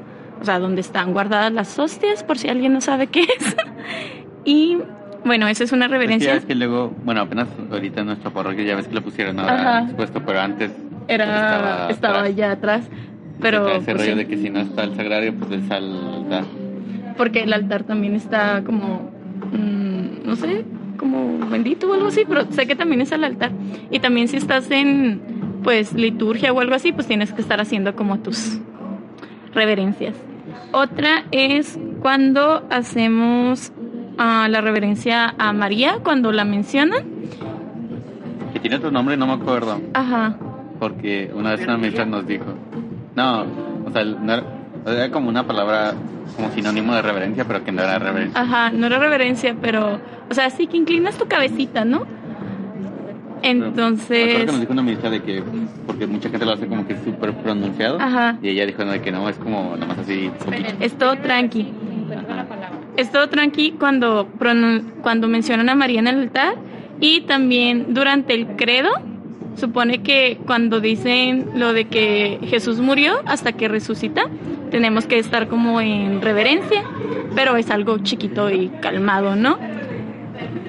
[0.42, 3.56] o sea, donde están guardadas las hostias, por si alguien no sabe qué es.
[4.46, 4.80] y
[5.24, 6.34] bueno, esa es una Es ya reverencia.
[6.34, 9.84] ves que luego, bueno, apenas ahorita en nuestra parroquia ya ves que lo pusieron ahora
[9.84, 10.72] expuesto, pero antes
[11.08, 12.34] Era, estaba atrás.
[12.34, 12.90] allá atrás,
[13.40, 14.18] pero ese pues, rollo sí.
[14.18, 16.46] de que si no está el sagrario, pues es al altar.
[17.18, 19.12] porque el altar también está como,
[19.52, 20.66] mm, no sé,
[21.00, 23.52] como bendito o algo así, pero sé que también es al altar.
[23.90, 25.22] Y también si estás en
[25.64, 28.60] pues liturgia o algo así, pues tienes que estar haciendo como tus
[29.54, 30.16] reverencias.
[30.72, 33.72] Otra es cuando hacemos
[34.18, 37.04] ah, la reverencia a María, cuando la mencionan.
[38.54, 39.82] Que tiene otro nombre, no me acuerdo.
[39.94, 40.38] Ajá.
[40.80, 42.46] Porque una vez una maestra nos dijo.
[43.16, 43.46] No,
[43.86, 44.44] o sea, no era,
[44.86, 45.94] era como una palabra
[46.36, 48.40] como sinónimo de reverencia, pero que no era reverencia.
[48.40, 52.06] Ajá, no era reverencia, pero, o sea, sí que inclinas tu cabecita, ¿no?
[53.42, 55.42] Entonces, que nos dijo una ministra de que,
[55.88, 58.38] porque mucha gente lo hace como que súper pronunciado, Ajá.
[58.42, 60.30] y ella dijo no, de que no, es como nada más así.
[60.44, 60.68] poquito.
[60.80, 61.68] es todo tranqui.
[62.98, 64.28] Es todo tranqui cuando,
[65.02, 66.56] cuando mencionan a María en el altar
[67.00, 68.90] y también durante el credo.
[69.56, 74.24] Supone que cuando dicen lo de que Jesús murió hasta que resucita,
[74.72, 76.84] tenemos que estar como en reverencia,
[77.36, 79.58] pero es algo chiquito y calmado, ¿no?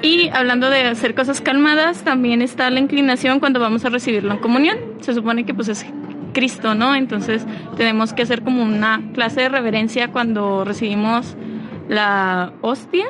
[0.03, 4.39] Y hablando de hacer cosas calmadas, también está la inclinación cuando vamos a recibir la
[4.39, 4.79] comunión.
[5.01, 5.87] Se supone que pues es
[6.33, 6.95] Cristo, ¿no?
[6.95, 11.37] Entonces tenemos que hacer como una clase de reverencia cuando recibimos
[11.89, 13.07] la hostia,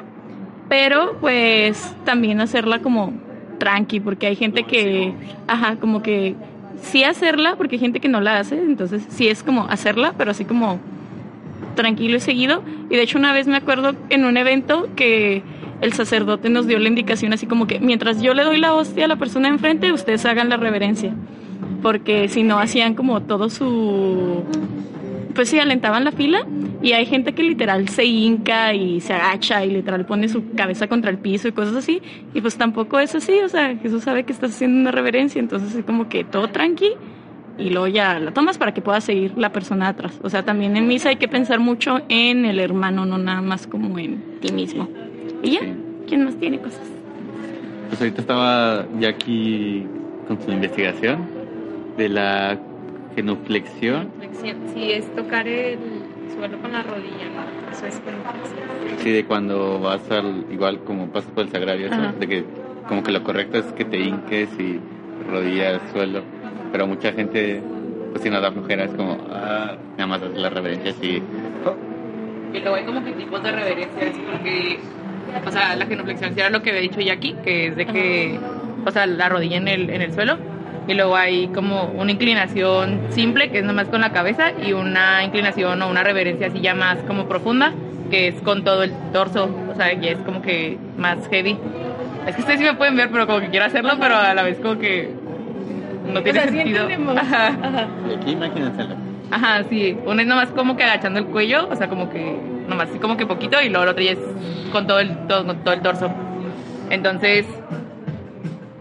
[0.69, 3.13] pero pues también hacerla como
[3.59, 5.13] tranqui, porque hay gente que,
[5.47, 6.35] ajá, como que
[6.81, 10.31] sí hacerla, porque hay gente que no la hace, entonces sí es como hacerla, pero
[10.31, 10.81] así como
[11.75, 12.63] tranquilo y seguido.
[12.89, 15.43] Y de hecho una vez me acuerdo en un evento que
[15.81, 19.07] el sacerdote nos dio la indicación así como que mientras yo le doy la hostia
[19.07, 21.15] a la persona enfrente, ustedes hagan la reverencia.
[21.83, 24.45] Porque si no hacían como todo su...
[25.35, 26.47] Pues sí, alentaban la fila
[26.83, 30.89] y hay gente que literal se hinca y se agacha y literal pone su cabeza
[30.89, 32.03] contra el piso y cosas así.
[32.35, 35.75] Y pues tampoco es así, o sea, Jesús sabe que estás haciendo una reverencia, entonces
[35.75, 36.93] es como que todo tranqui
[37.59, 40.19] y luego ya la tomas para que pueda seguir la persona atrás.
[40.23, 43.67] O sea, también en misa hay que pensar mucho en el hermano, no nada más
[43.67, 44.89] como en ti mismo.
[45.43, 45.61] Y ya.
[46.07, 46.89] ¿quién más tiene cosas?
[47.89, 49.87] Pues ahorita estaba ya aquí
[50.27, 51.27] con su investigación
[51.97, 52.59] de la
[53.15, 54.11] genuflexión.
[54.19, 54.57] Flexión.
[54.75, 55.79] Sí, es tocar el
[56.35, 57.73] suelo con la rodilla, ¿no?
[57.73, 58.99] Eso es genuflexión.
[59.03, 62.45] Sí, de cuando vas al, igual como pasas por el sagrario, eso, de que
[62.89, 64.81] como que lo correcto es que te hinques y
[65.31, 66.23] rodilla al suelo,
[66.73, 67.63] pero mucha gente,
[68.11, 71.23] pues si no da flojera, es como, ah, nada más hacer la reverencia así.
[72.53, 74.79] Y luego hay como que tipos de reverencias, porque,
[75.47, 78.39] o sea, la genuflexión sí era lo que había dicho Jackie, que es de que,
[78.85, 80.39] o sea, la rodilla en el, en el suelo,
[80.87, 85.23] y luego hay como una inclinación simple, que es nomás con la cabeza, y una
[85.25, 87.73] inclinación o una reverencia así ya más como profunda,
[88.11, 91.57] que es con todo el torso, o sea, ya es como que más heavy.
[92.27, 94.43] Es que ustedes sí me pueden ver, pero como que quiero hacerlo, pero a la
[94.43, 95.11] vez como que
[96.13, 96.89] no tiene o sea, sí sentido.
[97.17, 97.47] Ajá.
[97.63, 97.89] Ajá.
[98.11, 99.10] Y aquí imagínenselo.
[99.31, 99.97] Ajá, sí.
[100.07, 102.37] Una es nomás como que agachando el cuello, o sea, como que
[102.69, 104.19] nomás así como que poquito y luego la otra ya es
[104.73, 106.11] con todo el, todo, con todo el torso.
[106.91, 107.47] Entonces,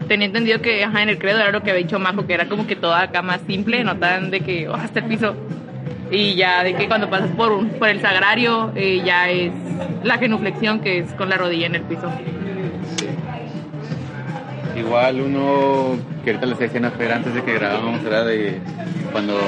[0.08, 2.48] tenía entendido que ajá, en el credo era lo que había dicho Majo, que era
[2.48, 5.34] como que toda acá más simple, no tan de que oh, hasta el piso.
[6.10, 9.52] Y ya de que cuando pasas por, un, por el sagrario eh, ya es
[10.02, 12.10] la genuflexión, que es con la rodilla en el piso.
[14.76, 18.60] Igual uno que ahorita les decía en Fer antes de que grabábamos era de
[19.12, 19.38] cuando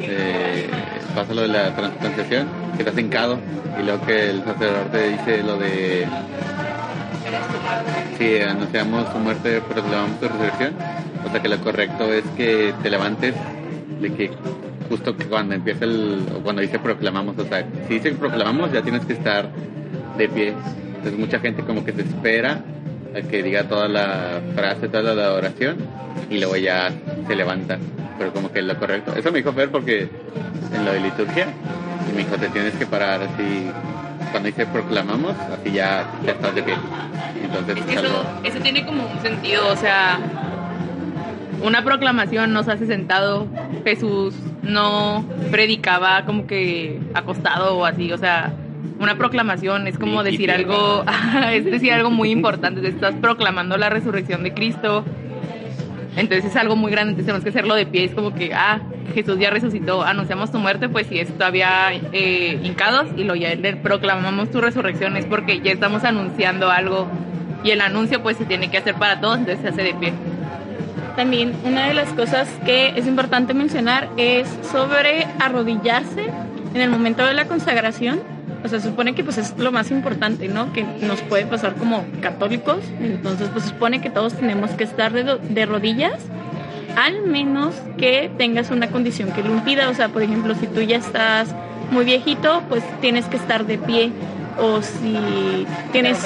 [0.00, 0.68] eh,
[1.14, 3.38] pasa lo de la transición, que estás hincado
[3.78, 6.06] y luego que el sacerdote dice lo de
[8.16, 10.74] si anunciamos su muerte proclamamos su resurrección,
[11.26, 13.34] o sea que lo correcto es que te levantes
[14.00, 14.30] de que
[14.88, 19.04] justo cuando empieza el o cuando dice proclamamos, o sea, si dice proclamamos ya tienes
[19.04, 19.50] que estar
[20.16, 20.54] de pie.
[20.96, 22.60] Entonces mucha gente como que se espera
[23.30, 25.76] que diga toda la frase, toda la oración
[26.30, 26.92] y luego ya
[27.26, 27.78] se levanta.
[28.18, 29.14] Pero como que es lo correcto.
[29.14, 30.08] Eso me dijo Fer porque
[30.74, 31.46] en lo de liturgia
[32.08, 33.70] y me dijo te tienes que parar así
[34.30, 36.74] cuando dice proclamamos, así ya, ya estás de pie.
[37.42, 40.18] Entonces Es que es eso, eso tiene como un sentido, o sea,
[41.62, 43.46] una proclamación nos hace sentado.
[43.84, 48.52] Jesús no predicaba como que acostado o así, o sea,
[48.98, 51.04] una proclamación es como decir algo,
[51.52, 55.04] es decir algo muy importante, estás proclamando la resurrección de Cristo.
[56.16, 58.80] Entonces es algo muy grande, entonces tenemos que hacerlo de pie, es como que, ah,
[59.14, 63.54] Jesús ya resucitó, anunciamos tu muerte, pues si es todavía eh, hincados y lo ya
[63.54, 67.06] le proclamamos tu resurrección, es porque ya estamos anunciando algo
[67.62, 70.12] y el anuncio pues se tiene que hacer para todos, entonces se hace de pie.
[71.16, 76.26] También una de las cosas que es importante mencionar es sobre arrodillarse
[76.74, 78.20] en el momento de la consagración.
[78.64, 80.72] O sea, se supone que pues es lo más importante, ¿no?
[80.72, 82.78] Que nos puede pasar como católicos.
[83.00, 86.20] Entonces, pues se supone que todos tenemos que estar de, de rodillas,
[86.96, 89.88] al menos que tengas una condición que lo impida.
[89.88, 91.54] O sea, por ejemplo, si tú ya estás
[91.90, 94.12] muy viejito, pues tienes que estar de pie.
[94.58, 96.18] O si tienes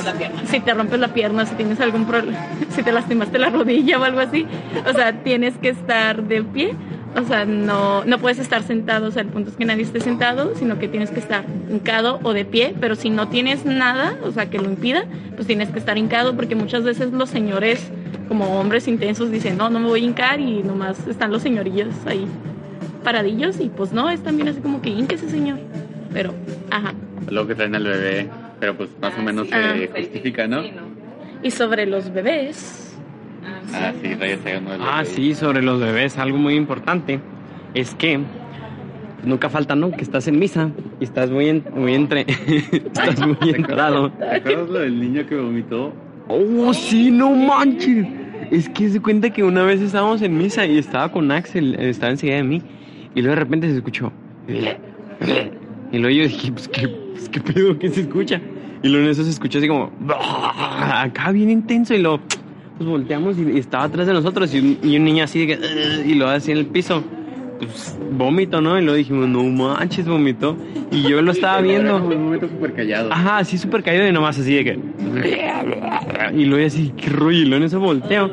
[0.46, 2.38] si te rompes la pierna, si tienes algún problema,
[2.70, 4.46] si te lastimaste la rodilla o algo así,
[4.86, 6.74] o sea, tienes que estar de pie.
[7.14, 10.00] O sea, no, no puedes estar sentado, o sea, el punto es que nadie esté
[10.00, 14.16] sentado, sino que tienes que estar hincado o de pie, pero si no tienes nada,
[14.24, 17.86] o sea, que lo impida, pues tienes que estar hincado, porque muchas veces los señores,
[18.28, 21.94] como hombres intensos, dicen, no, no me voy a hincar y nomás están los señorillos
[22.06, 22.26] ahí
[23.02, 25.58] paradillos y pues no, es también así como que ese señor.
[26.12, 26.34] Pero,
[26.70, 26.92] ajá.
[27.30, 28.28] Luego que traen al bebé,
[28.60, 30.62] pero pues más o menos Ah, se justifica, ¿no?
[31.42, 32.96] Y sobre los bebés,
[33.74, 37.18] Ah, sí, de los Ah, sí, sobre los bebés, algo muy importante
[37.74, 38.20] es que
[39.24, 39.90] nunca falta, ¿no?
[39.90, 40.70] Que estás en misa
[41.00, 42.24] y estás muy, en- muy entre...
[42.72, 44.10] estás muy entrado.
[44.12, 45.92] ¿Te acuerdas lo del niño que vomitó?
[46.28, 48.06] Oh, sí, no manches.
[48.50, 52.12] Es que se cuenta que una vez estábamos en misa y estaba con Axel, estaba
[52.12, 52.62] enseguida de mí,
[53.14, 54.12] y luego de repente se escuchó.
[55.92, 58.40] Y luego yo dije, pues qué, pues, qué pedo, ¿qué se escucha?
[58.82, 62.20] Y luego en eso se escuchó así como, acá bien intenso, y luego
[62.78, 66.04] pues volteamos y, estaba atrás de nosotros, y un, y un niño así de que,
[66.06, 67.04] y lo así en el piso.
[67.58, 68.76] Pues vómito, ¿no?
[68.76, 70.56] Y luego dijimos, no manches, vomitó.
[70.90, 71.96] Y yo lo estaba viendo.
[71.96, 73.12] Un momento súper callado.
[73.12, 74.78] Ajá, así súper caído y nomás así de que.
[76.34, 77.38] Y luego así, qué rollo.
[77.38, 78.30] Y luego en eso volteo.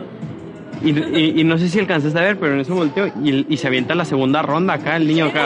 [0.84, 3.58] Y, y- y no sé si alcanzaste a ver, pero en eso volteo y, y
[3.58, 5.46] se avienta la segunda ronda acá, el niño acá.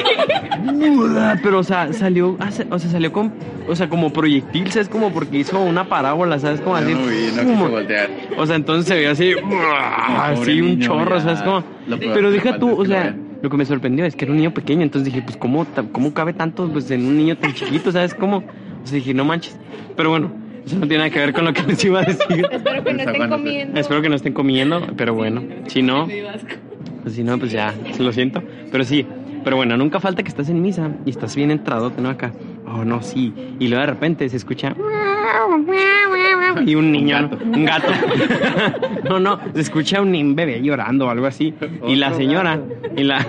[1.42, 2.38] Pero, o sea, salió,
[2.70, 3.34] o sea, salió con,
[3.68, 4.90] o sea, como proyectil, ¿sabes?
[4.90, 6.62] Como porque hizo una parábola, ¿sabes?
[6.62, 6.94] Como así.
[6.94, 8.10] no vi, no como- voltear.
[8.38, 9.34] o sea, entonces se veía así,
[10.20, 11.20] así un niño, chorro.
[11.20, 11.64] ¿sabes peor
[12.00, 14.84] Pero deja tú, o sea, lo que me sorprendió es que era un niño pequeño,
[14.84, 18.38] entonces dije, pues, ¿cómo, cómo cabe tanto pues, en un niño tan chiquito, ¿sabes cómo?
[18.84, 19.58] O sea, dije, no manches.
[19.96, 20.32] Pero bueno,
[20.66, 22.48] eso no tiene nada que ver con lo que les iba a decir.
[22.52, 23.80] Espero que no estén comiendo.
[23.80, 26.08] Espero que no estén comiendo, pero bueno, si no,
[27.04, 28.42] pues si no, pues ya, lo siento.
[28.72, 29.06] Pero sí,
[29.44, 32.10] pero bueno, nunca falta que estás en misa y estás bien entrado, ¿no?
[32.10, 32.32] Acá.
[32.66, 33.34] Oh, no, sí.
[33.60, 34.76] Y luego de repente se escucha.
[36.66, 37.38] Y un niño, Un gato.
[37.46, 37.58] ¿no?
[37.58, 37.88] un gato.
[39.10, 41.54] No, no, se escucha un bebé llorando o algo así.
[41.88, 42.60] Y la señora,
[42.96, 43.26] y la,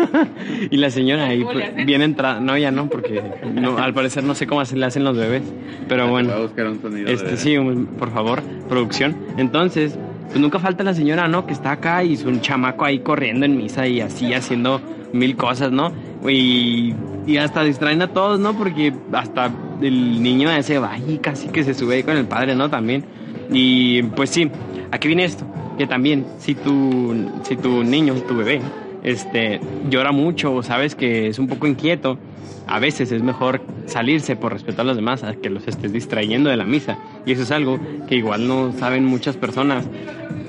[0.70, 2.40] y la señora ahí pues, bien entrada.
[2.40, 3.22] No, ya no, porque
[3.54, 5.42] no, al parecer no sé cómo se le hacen los bebés.
[5.88, 6.30] Pero bueno.
[6.30, 7.08] Voy a buscar un sonido.
[7.08, 9.16] Este, sí, un- por favor, producción.
[9.36, 11.46] Entonces, pues nunca falta la señora, ¿no?
[11.46, 14.80] Que está acá y es un chamaco ahí corriendo en misa y así haciendo
[15.12, 15.92] mil cosas, ¿no?
[16.28, 16.92] Y,
[17.26, 18.54] y hasta distraen a todos, ¿no?
[18.54, 22.54] Porque hasta el niño ese va y casi que se sube ahí con el padre,
[22.54, 22.70] ¿no?
[22.70, 23.04] También.
[23.50, 24.50] Y pues sí,
[24.90, 28.60] aquí viene esto, que también si tu, si tu niño, tu bebé,
[29.02, 32.18] este, llora mucho o sabes que es un poco inquieto,
[32.66, 36.50] a veces es mejor salirse por respeto a los demás a que los estés distrayendo
[36.50, 36.98] de la misa.
[37.24, 39.88] Y eso es algo que igual no saben muchas personas,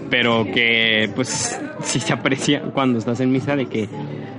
[0.09, 3.87] pero que pues sí se aprecia cuando estás en misa de que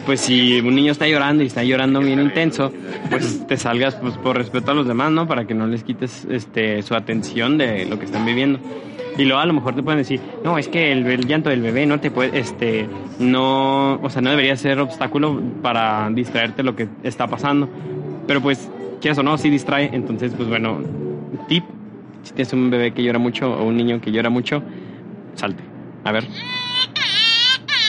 [0.06, 2.72] pues si un niño está llorando y está llorando bien intenso,
[3.10, 5.26] pues te salgas pues por respeto a los demás, ¿no?
[5.26, 8.58] Para que no les quites este su atención de lo que están viviendo.
[9.18, 11.84] Y luego a lo mejor te pueden decir, no, es que el, llanto del bebé
[11.84, 16.88] no te puede, este, no, o sea, no debería ser obstáculo para distraerte lo que
[17.02, 17.68] está pasando.
[18.26, 19.90] Pero pues, quieras o no, sí distrae.
[19.92, 20.80] Entonces, pues bueno,
[21.48, 21.64] tip,
[22.22, 24.62] si tienes un bebé que llora mucho o un niño que llora mucho,
[25.34, 25.62] salte.
[26.04, 26.26] A ver.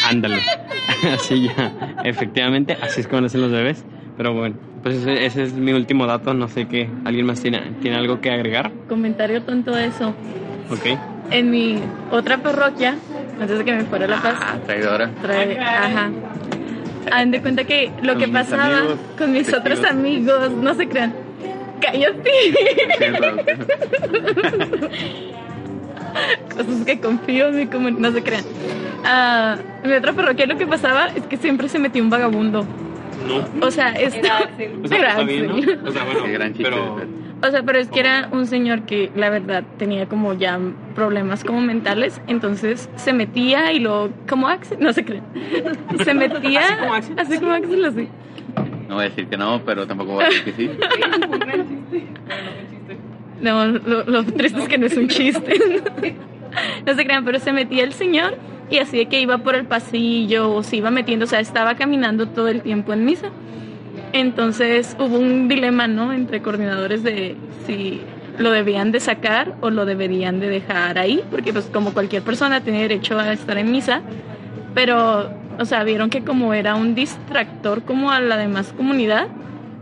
[0.10, 0.42] Ándale.
[1.14, 1.96] así ya.
[2.04, 3.84] Efectivamente, así es como nacen los bebés.
[4.18, 6.34] Pero bueno, pues ese, ese es mi último dato.
[6.34, 6.90] No sé qué.
[7.06, 8.72] ¿Alguien más tiene, tiene algo que agregar?
[8.88, 10.10] comentario tonto de eso.
[10.70, 10.98] Ok.
[11.32, 11.80] En mi
[12.12, 12.96] otra parroquia,
[13.40, 15.10] antes de que me fuera a La Paz, Ah, traidora.
[15.22, 16.10] trae, ajá.
[17.12, 20.88] Hagan de cuenta que lo Con que pasaba amigos, con mis otros amigos, no se
[20.88, 21.14] crean.
[21.82, 22.32] Cállate.
[26.56, 28.44] Cosas que confío en mi comunidad, no se crean.
[29.06, 32.66] Ah, en mi otra parroquia lo que pasaba es que siempre se metía un vagabundo.
[33.28, 33.66] No.
[33.66, 34.20] O sea, esto.
[34.20, 34.80] Era Axel.
[34.84, 35.56] O sea, Era está bien, ¿no?
[35.58, 35.80] Axel.
[35.88, 36.64] O sea, bueno, Qué gran chiste.
[36.70, 37.22] pero...
[37.44, 40.60] O sea, pero es que era un señor que la verdad tenía como ya
[40.94, 45.24] problemas como mentales, entonces se metía y lo como Axel, no se creen.
[46.04, 47.16] Se metía ¿Así como Axel?
[47.20, 48.08] así como Axel así.
[48.88, 50.70] No voy a decir que no, pero tampoco voy a decir que sí.
[53.42, 55.54] No, lo, lo triste es que no es un chiste.
[56.86, 58.38] No se crean, pero se metía el señor
[58.70, 61.76] y así de que iba por el pasillo o se iba metiendo, o sea, estaba
[61.76, 63.30] caminando todo el tiempo en misa.
[64.14, 66.14] Entonces hubo un dilema, ¿no?
[66.14, 68.02] Entre coordinadores de si
[68.38, 72.62] lo debían de sacar o lo deberían de dejar ahí, porque pues como cualquier persona
[72.62, 74.02] tiene derecho a estar en misa,
[74.74, 79.28] pero, o sea, vieron que como era un distractor como a la demás comunidad,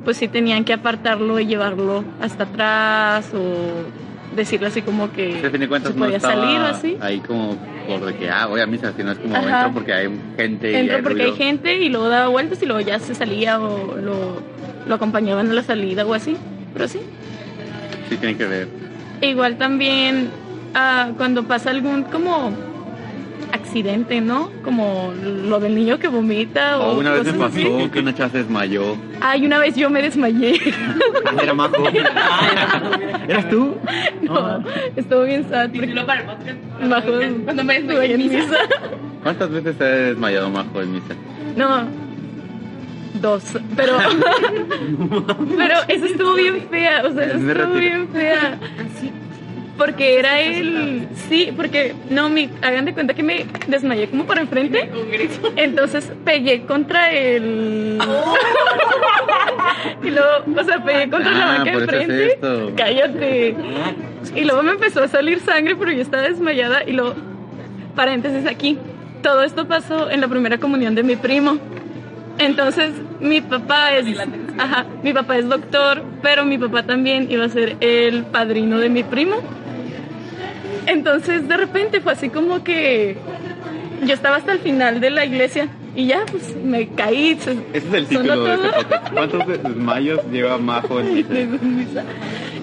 [0.05, 5.49] pues sí tenían que apartarlo y llevarlo hasta atrás o decirle así como que a
[5.49, 6.97] fin de cuentas se no podía estaba salir así.
[7.01, 7.57] ahí como
[7.87, 9.57] por de que, ah, voy a misa, sino es como Ajá.
[9.65, 11.43] entro porque hay gente y Entró hay porque hay ruido.
[11.43, 14.41] gente y luego daba vueltas y luego ya se salía o lo,
[14.87, 16.37] lo acompañaban a la salida o así.
[16.73, 16.99] Pero sí.
[18.09, 18.67] sí tiene que ver.
[19.21, 20.29] Igual también
[20.75, 22.51] ah, cuando pasa algún como
[23.69, 24.49] accidente, ¿no?
[24.63, 27.89] Como lo del niño que vomita o, O una vez me pasó así.
[27.91, 28.95] que una chava se desmayó.
[29.21, 30.59] Ay, una vez yo me desmayé.
[31.43, 31.75] Era majo.
[33.27, 33.75] ¿Eras tú?
[34.23, 34.63] no,
[34.95, 35.69] estuvo bien sad.
[35.69, 36.57] porque- para el podcast.
[36.89, 38.57] Bajo, Cuando me desmayé en misa.
[39.21, 41.13] ¿Cuántas veces se ha desmayado Majo en misa?
[41.55, 41.83] No,
[43.21, 43.43] dos,
[43.75, 43.97] pero
[45.57, 48.57] pero esa estuvo bien fea, o sea, Me estuvo bien fea.
[49.79, 54.41] Porque era el, sí, porque no, mi, hagan de cuenta que me desmayé como para
[54.41, 54.89] enfrente,
[55.55, 57.97] entonces pegué contra el,
[60.03, 62.39] y luego, o sea, pegué contra la Ah, banca por de enfrente,
[62.75, 63.55] cállate,
[64.35, 66.83] y luego me empezó a salir sangre, pero yo estaba desmayada.
[66.85, 67.15] Y luego,
[67.95, 68.77] paréntesis aquí,
[69.23, 71.57] todo esto pasó en la primera comunión de mi primo.
[72.37, 74.05] Entonces, mi papá es,
[74.57, 78.89] ajá, mi papá es doctor, pero mi papá también iba a ser el padrino de
[78.89, 79.37] mi primo.
[80.85, 83.17] Entonces, de repente fue así como que
[84.05, 87.37] yo estaba hasta el final de la iglesia y ya, pues me caí.
[87.39, 89.13] se- Ese es el título de este podcast.
[89.13, 92.03] ¿Cuántos desmayos lleva Majo en misa?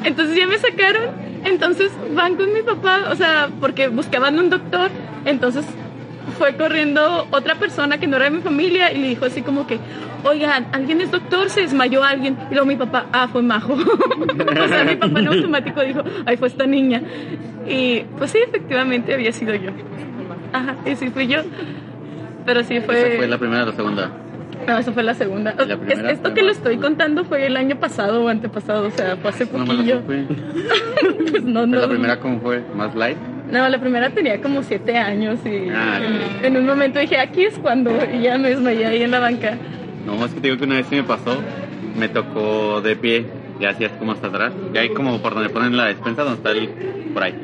[0.04, 1.10] Entonces ya me sacaron,
[1.44, 4.90] entonces van con mi papá, o sea, porque buscaban un doctor,
[5.24, 5.64] entonces
[6.38, 9.66] fue corriendo otra persona que no era de mi familia y le dijo así como
[9.66, 9.78] que,
[10.24, 12.36] oigan, alguien es doctor, se desmayó alguien.
[12.50, 13.74] Y luego mi papá, ah, fue majo.
[14.64, 17.02] o sea, mi papá en automático dijo, ay, fue esta niña.
[17.68, 19.70] Y pues sí, efectivamente había sido yo.
[20.52, 21.40] Ajá, y sí fui yo.
[22.44, 23.00] Pero sí fue...
[23.08, 24.10] ¿Esa fue la primera o la segunda?
[24.66, 25.54] No, eso fue la segunda.
[25.54, 28.86] ¿Y la Es- primera esto que lo estoy contando fue el año pasado o antepasado,
[28.86, 30.00] o sea, fue hace No poquillo.
[30.00, 30.24] supe.
[31.30, 31.80] Pues no, ¿Pero no.
[31.80, 32.62] ¿La primera cómo fue?
[32.74, 33.18] ¿Más light?
[33.50, 36.00] No, la primera tenía como siete años y Ah,
[36.42, 39.20] en, en un momento dije, aquí es cuando, y ya me desmayé ahí en la
[39.20, 39.56] banca.
[40.04, 41.36] No, es que te digo que una vez sí me pasó.
[41.96, 43.26] Me tocó de pie,
[43.60, 44.52] ya así es como hasta atrás.
[44.74, 46.68] Y ahí como por donde ponen la despensa, donde está el...
[47.14, 47.34] por ahí.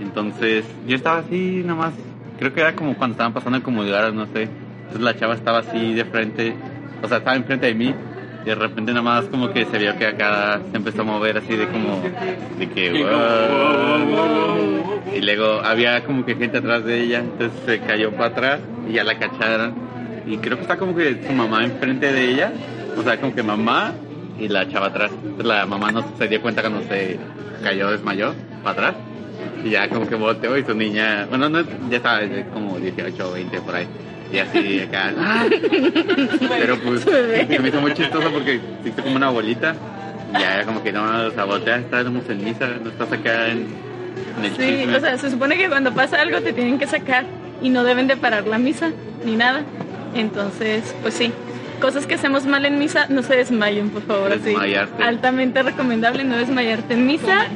[0.00, 1.92] Entonces, yo estaba así nomás.
[2.38, 4.42] Creo que era como cuando estaban pasando el comulgar, no sé.
[4.42, 6.54] Entonces la chava estaba así de frente,
[7.02, 7.94] o sea, estaba enfrente de mí.
[8.48, 11.68] De repente nomás como que se vio que acá se empezó a mover así de
[11.68, 12.00] como...
[12.58, 13.04] De que...
[13.04, 15.02] "Wow".
[15.14, 18.94] Y luego había como que gente atrás de ella, entonces se cayó para atrás y
[18.94, 19.74] ya la cacharon.
[20.26, 22.50] Y creo que está como que su mamá enfrente de ella,
[22.96, 23.92] o sea, como que mamá
[24.38, 25.10] y la chava atrás.
[25.12, 27.18] Entonces la mamá no se dio cuenta cuando se
[27.62, 28.34] cayó, desmayó,
[28.64, 28.94] para atrás.
[29.62, 33.28] Y ya como que volteó y su niña, bueno, no, ya estaba de como 18
[33.28, 33.86] o 20 por ahí.
[34.32, 35.12] Y así acá.
[35.18, 35.46] ¡ah!
[36.58, 39.74] Pero pues se me hizo muy chistoso porque hizo como una bolita.
[40.36, 43.66] Y ya como que no, o sea, voltea, estamos en misa, no estás acá en,
[44.38, 44.96] en el Sí, chisme.
[44.96, 47.24] o sea, se supone que cuando pasa algo te tienen que sacar
[47.62, 48.90] y no deben de parar la misa
[49.24, 49.62] ni nada.
[50.14, 51.32] Entonces, pues sí,
[51.80, 54.38] cosas que hacemos mal en misa, no se desmayen, por favor.
[54.38, 55.02] Desmayarte.
[55.02, 57.46] Altamente recomendable no desmayarte en misa.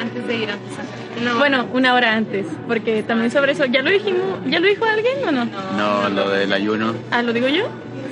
[0.00, 0.82] Antes de ir a misa.
[1.22, 1.38] No.
[1.38, 4.22] Bueno, una hora antes, porque también sobre eso, ¿ya lo dijimos?
[4.46, 5.44] ¿Ya lo dijo alguien o no?
[5.76, 6.94] No, lo del ayuno.
[7.10, 7.68] Ah, ¿lo digo yo?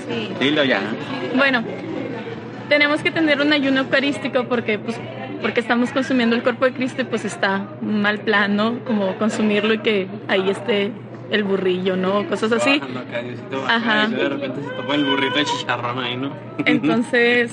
[0.09, 0.29] Sí.
[0.41, 0.81] Dilo ya.
[1.35, 1.65] Bueno,
[2.69, 4.99] tenemos que tener un ayuno eucarístico porque pues
[5.41, 8.81] porque estamos consumiendo el cuerpo de Cristo y pues está mal plan, ¿no?
[8.85, 10.91] Como consumirlo y que ahí esté
[11.31, 12.27] el burrillo, ¿no?
[12.29, 12.81] Cosas así.
[13.69, 14.09] Ajá.
[14.09, 16.33] de repente se topa el burrito de chicharrón ahí, ¿no?
[16.65, 17.53] Entonces,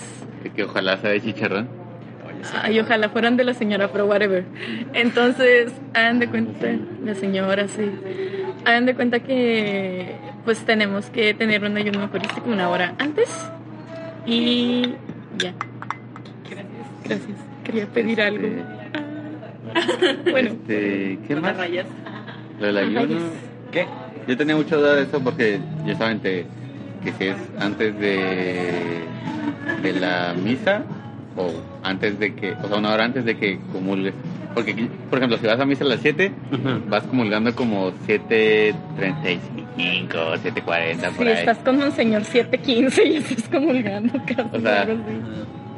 [0.56, 1.85] que ojalá sea de chicharrón.
[2.54, 4.44] Ay, ojalá fueran de la señora, pero whatever.
[4.94, 6.68] Entonces, hagan de cuenta,
[7.04, 7.90] la señora, sí.
[8.66, 13.30] Hagan de cuenta que pues tenemos que tener un ayuno eucarístico una hora antes
[14.26, 14.94] y
[15.40, 15.54] ya.
[16.50, 16.68] Gracias.
[17.04, 17.38] Gracias.
[17.64, 18.48] Quería pedir algo.
[20.32, 21.58] Bueno, Este, ¿qué más?
[21.58, 21.86] rayas.
[22.60, 23.02] Lo del ayuno.
[23.02, 23.22] Rayas.
[23.72, 23.88] ¿Qué?
[24.28, 26.46] Yo tenía mucha duda de eso porque yo saben que,
[27.04, 29.04] que si es antes de,
[29.84, 30.84] de la misa
[31.38, 31.52] o
[31.84, 34.14] antes de que, o sea, una hora antes de que comulgues.
[34.54, 34.74] Porque,
[35.10, 36.32] por ejemplo, si vas a misa a las 7,
[36.88, 39.40] vas comulgando como 7.35,
[40.08, 41.38] 7.40 por si ahí.
[41.40, 45.16] estás con Monseñor 715 y estás comulgando casi O sea, algo así.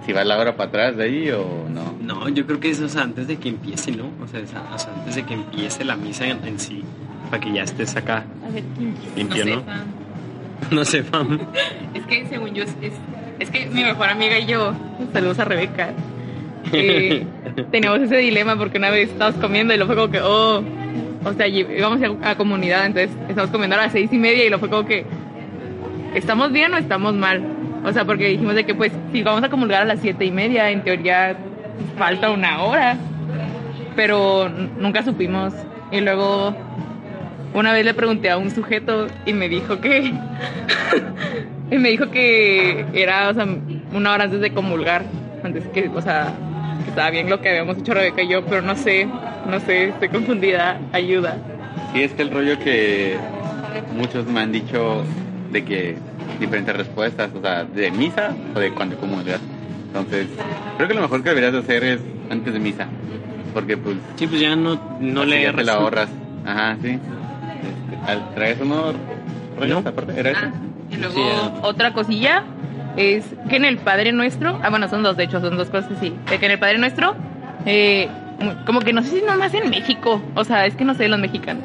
[0.06, 1.94] Si va la hora para atrás de ahí o no.
[2.02, 4.10] No, yo creo que eso es antes de que empiece, ¿no?
[4.24, 6.84] O sea, es a- o sea, antes de que empiece la misa en, en sí,
[7.30, 8.64] para que ya estés acá A ver,
[9.36, 9.64] sé, ¿no?
[9.64, 9.86] fam.
[10.72, 11.40] No sé, fam.
[11.94, 12.94] Es que según yo, es, es,
[13.40, 14.74] es que mi mejor amiga y yo,
[15.14, 15.90] saludos a Rebeca,
[16.74, 17.26] eh,
[17.72, 20.64] teníamos ese dilema porque una vez estábamos comiendo y lo fue como que, oh,
[21.24, 24.50] o sea, íbamos a, a comunidad, entonces estábamos comiendo a las seis y media y
[24.50, 25.06] lo fue como que,
[26.16, 27.44] ¿estamos bien o estamos mal?
[27.84, 30.32] O sea, porque dijimos de que pues si vamos a comulgar a las siete y
[30.32, 31.38] media, en teoría
[31.98, 32.98] falta una hora,
[33.96, 35.54] pero nunca supimos.
[35.92, 36.56] Y luego
[37.54, 40.14] una vez le pregunté a un sujeto y me dijo que
[41.72, 43.46] y me dijo que era, o sea,
[43.94, 45.04] una hora antes de comulgar,
[45.44, 46.32] antes que, o sea,
[46.84, 49.08] que estaba bien lo que habíamos hecho Rebeca y yo, pero no sé,
[49.50, 51.38] no sé, estoy confundida, ayuda.
[51.94, 53.18] Sí, es que el rollo que
[53.96, 55.04] muchos me han dicho
[55.52, 55.96] de que
[56.40, 59.40] diferentes respuestas, o sea, de misa o de cuando comulgas.
[59.88, 60.28] Entonces,
[60.78, 62.00] creo que lo mejor que deberías de hacer es
[62.30, 62.88] antes de misa,
[63.54, 66.10] porque pues Sí, pues ya no, no le ya te la resta- ahorras.
[66.46, 66.90] Ajá, sí.
[66.90, 68.94] Este, al- ¿Traes uno?
[69.62, 70.52] Ah,
[70.92, 71.22] y luego Sí,
[71.64, 72.44] otra cosilla
[72.96, 75.92] es que en el Padre Nuestro, ah bueno, son dos, de hecho, son dos cosas,
[76.00, 76.14] sí.
[76.30, 77.16] De que en el Padre Nuestro,
[77.66, 78.08] eh,
[78.66, 81.20] como que no sé si nomás en México, o sea, es que no sé, los
[81.20, 81.64] mexicanos.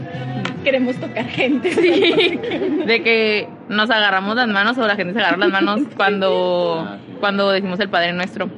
[0.64, 1.72] Queremos tocar gente.
[1.72, 2.38] Sí,
[2.86, 6.98] de que nos agarramos las manos o la gente se agarra las manos cuando, Ah,
[7.04, 7.14] sí.
[7.20, 8.48] cuando decimos el Padre Nuestro.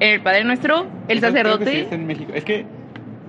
[0.00, 1.80] En el Padre Nuestro, el Eso creo que sí sacerdote...
[1.82, 2.32] es en México.
[2.34, 2.66] Es que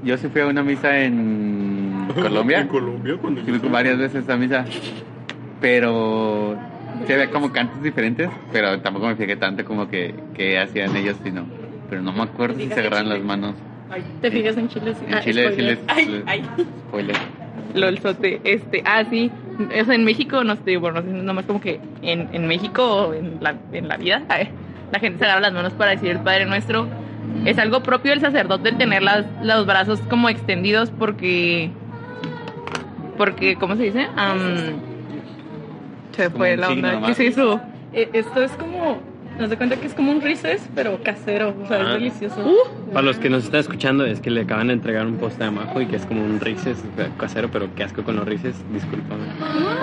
[0.04, 1.69] yo sí fui a una misa en
[2.22, 2.68] Colombia.
[2.68, 4.66] Colombia, cuando fui varias veces a misa.
[5.62, 6.56] Pero
[7.06, 11.18] se ve como cantos diferentes, pero tampoco me fijé tanto como que, que hacían ellos,
[11.24, 11.46] sino.
[11.90, 13.56] Pero no me acuerdo si se agarran las manos.
[14.22, 14.94] Te fijas en Chile.
[14.94, 15.06] sí.
[15.08, 15.80] En Ah, Chile sí spoiler.
[15.88, 16.66] Ay, ay.
[16.88, 17.16] spoiler.
[17.74, 19.30] Lolzote, este, ah, sí,
[19.80, 23.38] o sea, en México, no sé, bueno, nomás como que en, en México, o en
[23.42, 24.50] la, en la vida, ay,
[24.92, 26.88] la gente se agarra las manos para decir el Padre Nuestro.
[27.46, 31.70] Es algo propio del sacerdote el tener las, los brazos como extendidos porque,
[33.20, 34.08] porque, ¿cómo se dice?
[34.16, 34.40] Am,
[36.16, 37.02] se fue la onda.
[37.06, 37.60] ¿Qué es eso?
[37.92, 38.98] Eh, Esto es como.
[39.40, 41.56] Nos da cuenta que es como un recess, pero casero.
[41.64, 41.84] O sea, Ah.
[41.84, 42.36] es delicioso.
[42.94, 45.46] Para los que nos están escuchando, es que le acaban de entregar un post de
[45.46, 46.84] Amajo y que es como un Rices
[47.18, 49.24] casero, pero qué asco con los Rices, discúlpame.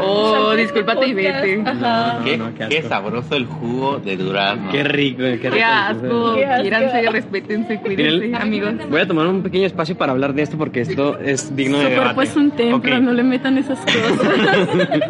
[0.03, 1.63] Oh, discúlpate y vete.
[1.65, 2.19] Ajá.
[2.19, 2.89] No, Qué, no, qué qué asco.
[2.91, 4.71] sabroso el jugo de durazno.
[4.71, 5.51] Qué rico, qué rico.
[5.55, 8.75] Qué asco, quiéranse, respétense, cuídense, amigos.
[8.91, 11.91] Voy a tomar un pequeño espacio para hablar de esto porque esto es digno de
[11.91, 12.23] debate.
[12.25, 14.29] es un templo, no le metan esas cosas.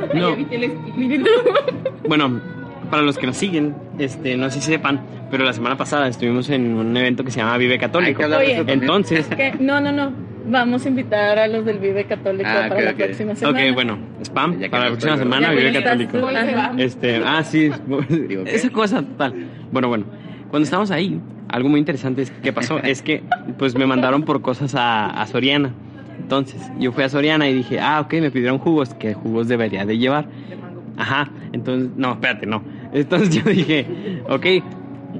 [0.15, 0.37] No.
[2.09, 2.41] Bueno,
[2.91, 6.49] para los que nos siguen, este, no sé si sepan, pero la semana pasada estuvimos
[6.51, 8.19] en un evento que se llama Vive Hay Católico.
[8.19, 8.73] que hablar de Oye.
[8.73, 9.29] Entonces,
[9.61, 10.13] No, no, no.
[10.49, 13.65] Vamos a invitar a los del Vive Católico Ah, para la próxima semana.
[13.69, 16.19] ok, bueno, spam para la próxima semana Ya Vive Católico.
[16.79, 17.69] Este, ah, sí,
[18.47, 19.35] esa cosa tal.
[19.73, 20.05] Bueno, bueno,
[20.49, 23.25] cuando estábamos ahí, algo muy interesante es- que pasó es que,
[23.59, 25.73] pues, me mandaron por cosas a, a Soriana.
[26.21, 29.85] Entonces, yo fui a Soriana y dije, ah, ok, me pidieron jugos, ¿qué jugos debería
[29.85, 30.27] de llevar?
[30.97, 32.63] Ajá, entonces, no, espérate, no.
[32.97, 33.87] Entonces yo dije,
[34.29, 34.47] ok,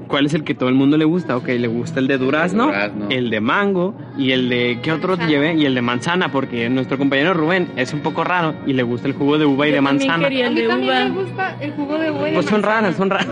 [0.07, 1.37] ¿cuál es el que todo el mundo le gusta?
[1.37, 3.05] Ok, le gusta el de durazno, Durazno.
[3.09, 5.29] el de mango y el de, ¿qué otro Manzana.
[5.29, 5.53] llevé?
[5.55, 9.07] Y el de manzana, porque nuestro compañero Rubén es un poco raro y le gusta
[9.07, 10.27] el jugo de uva y Yo de también manzana.
[10.27, 11.05] quería A el mí de también uva.
[11.05, 12.27] me gusta el jugo de uva.
[12.27, 12.81] y de Pues son manzana.
[12.81, 13.27] raras, son raras.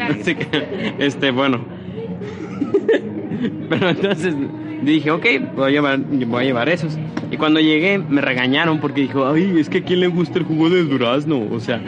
[0.00, 0.08] Ah.
[0.20, 1.64] Así que, este, bueno.
[3.68, 4.34] Pero entonces
[4.92, 5.26] dije, ok,
[5.56, 6.96] voy a, llevar, voy a llevar esos.
[7.30, 10.44] Y cuando llegué me regañaron porque dijo, ay, es que a quién le gusta el
[10.44, 11.42] jugo de durazno.
[11.50, 11.80] O sea,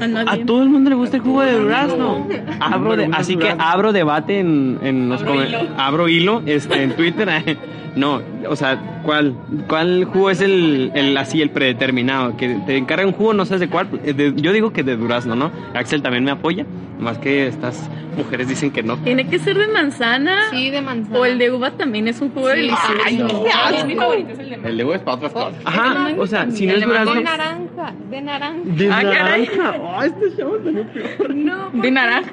[0.00, 0.42] A nadie.
[0.42, 2.26] a todo el mundo le gusta el jugo de durazno.
[2.60, 5.58] Abro de- así que abro debate en, en los Abro hilo.
[5.76, 7.28] abro hilo este, en Twitter.
[7.94, 9.34] No, o sea, ¿cuál,
[9.68, 12.36] cuál jugo es el, el así, el predeterminado?
[12.36, 13.88] Que te encarga un jugo, no sé de cuál.
[14.04, 15.50] eh, de- yo digo que de durazno, ¿no?
[15.74, 16.66] Axel también me apoya,
[16.98, 18.98] más que estas mujeres dicen que no.
[18.98, 20.50] Tiene que ser de manzana.
[20.50, 21.18] Sí, de manzana.
[21.18, 22.56] O el de uva también es un jugo Sí.
[22.56, 22.92] delicioso.
[23.06, 23.86] Ay, No, no.
[23.86, 25.54] mi favorito es el de El de huevo es para otras cosas.
[25.64, 27.14] Ajá, o sea, si no El es durazno.
[27.14, 28.60] De naranja, de naranja.
[28.64, 29.74] De Ah, naranja.
[29.82, 31.34] Oh, este chavo salió peor.
[31.34, 32.30] No, ¿De naranja?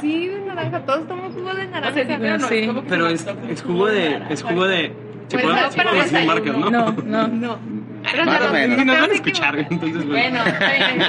[0.00, 0.80] Sí, de naranja.
[0.86, 1.90] Todos tomamos jugo de naranja.
[1.90, 2.54] O sea, sí, pero no, Sí.
[2.56, 4.22] es como que Pero se es, me es jugo de.
[4.30, 4.92] Es jugo de.
[5.30, 6.70] Pues no, para decir marcas, ¿no?
[6.70, 7.28] No, no.
[7.28, 7.58] No.
[8.10, 8.78] Pero Más o no, menos.
[8.80, 10.38] Y nos van a escuchar, entonces bueno.
[10.40, 11.04] Bueno.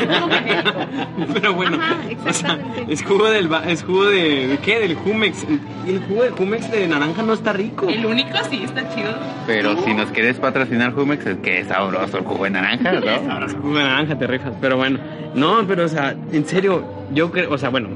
[1.34, 2.93] Pero bueno, Ajá, o sea, exactamente.
[2.93, 4.80] es jugo del ba- es jugo de, ¿de qué?
[4.80, 5.45] Del Jumex.
[5.86, 7.88] Y el jugo de Jumex de naranja no está rico.
[7.88, 9.11] El único sí está chido.
[9.47, 13.32] Pero si nos quieres patrocinar Jumex, es que es sabroso el jugo de naranja, ¿no?
[13.34, 14.99] Ahora es jugo de naranja te rifas, pero bueno.
[15.36, 17.89] No, pero o sea, en serio, yo creo, o sea, bueno,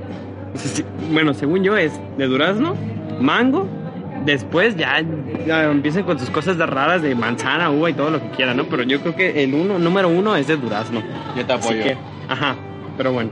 [1.11, 2.75] bueno, según yo es de durazno,
[3.19, 3.67] mango,
[4.25, 5.01] después ya,
[5.45, 8.57] ya empiecen con sus cosas de raras de manzana, uva y todo lo que quieran,
[8.57, 8.65] ¿no?
[8.65, 11.01] Pero yo creo que el uno, número uno es de durazno.
[11.35, 11.83] Yo te Así apoyo.
[11.83, 11.97] que,
[12.29, 12.55] ajá,
[12.97, 13.29] pero bueno.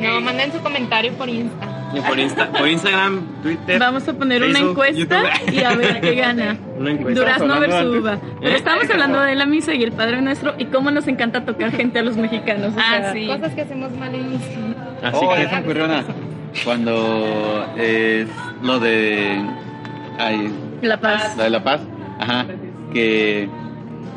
[0.00, 1.66] No, manden su comentario por Insta.
[2.08, 3.78] Por, Insta- por Instagram, Twitter.
[3.78, 5.52] Vamos a poner una encuesta YouTube.
[5.54, 6.56] y a ver qué gana.
[6.78, 7.20] Una encuesta.
[7.20, 8.18] Durazno versus uva.
[8.40, 8.56] Pero ¿Eh?
[8.56, 12.00] estamos hablando de la misa y el Padre Nuestro y cómo nos encanta tocar gente
[12.00, 12.74] a los mexicanos.
[12.76, 13.26] o Ah, sea, sí.
[13.28, 14.44] Cosas que hacemos mal en misa.
[15.04, 16.04] Así oh, que, ya se ocurrió una.
[16.64, 18.26] Cuando es
[18.62, 19.40] lo de.
[20.18, 20.50] Ay,
[20.82, 21.36] La paz.
[21.36, 21.80] lo de la paz.
[22.18, 22.46] Ajá.
[22.92, 23.48] Que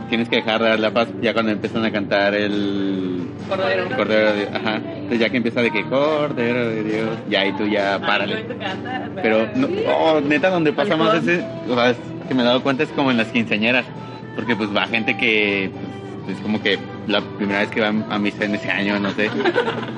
[0.10, 3.28] tienes que dejar de dar la paz ya cuando empiezan a cantar el.
[3.48, 3.90] Cordero.
[3.96, 4.76] Cordero de Ajá.
[4.76, 7.10] Entonces ya que empieza de que Cordero de Dios.
[7.30, 8.46] Ya y tú ya párale.
[9.22, 12.62] Pero, no, oh, neta, donde pasa más ese, o sea, es que me he dado
[12.62, 13.86] cuenta es como en las quinceañeras,
[14.36, 15.89] porque pues va gente que, pues,
[16.30, 16.77] es como que
[17.07, 19.30] la primera vez que va a misa en ese año, no sé.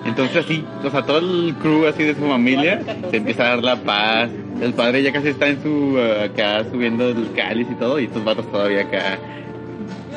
[0.06, 3.64] Entonces así, o sea, todo el crew así de su familia se empieza a dar
[3.64, 4.30] la paz.
[4.62, 8.06] El padre ya casi está en su, uh, acá subiendo el cáliz y todo, y
[8.06, 9.18] estos vatos todavía acá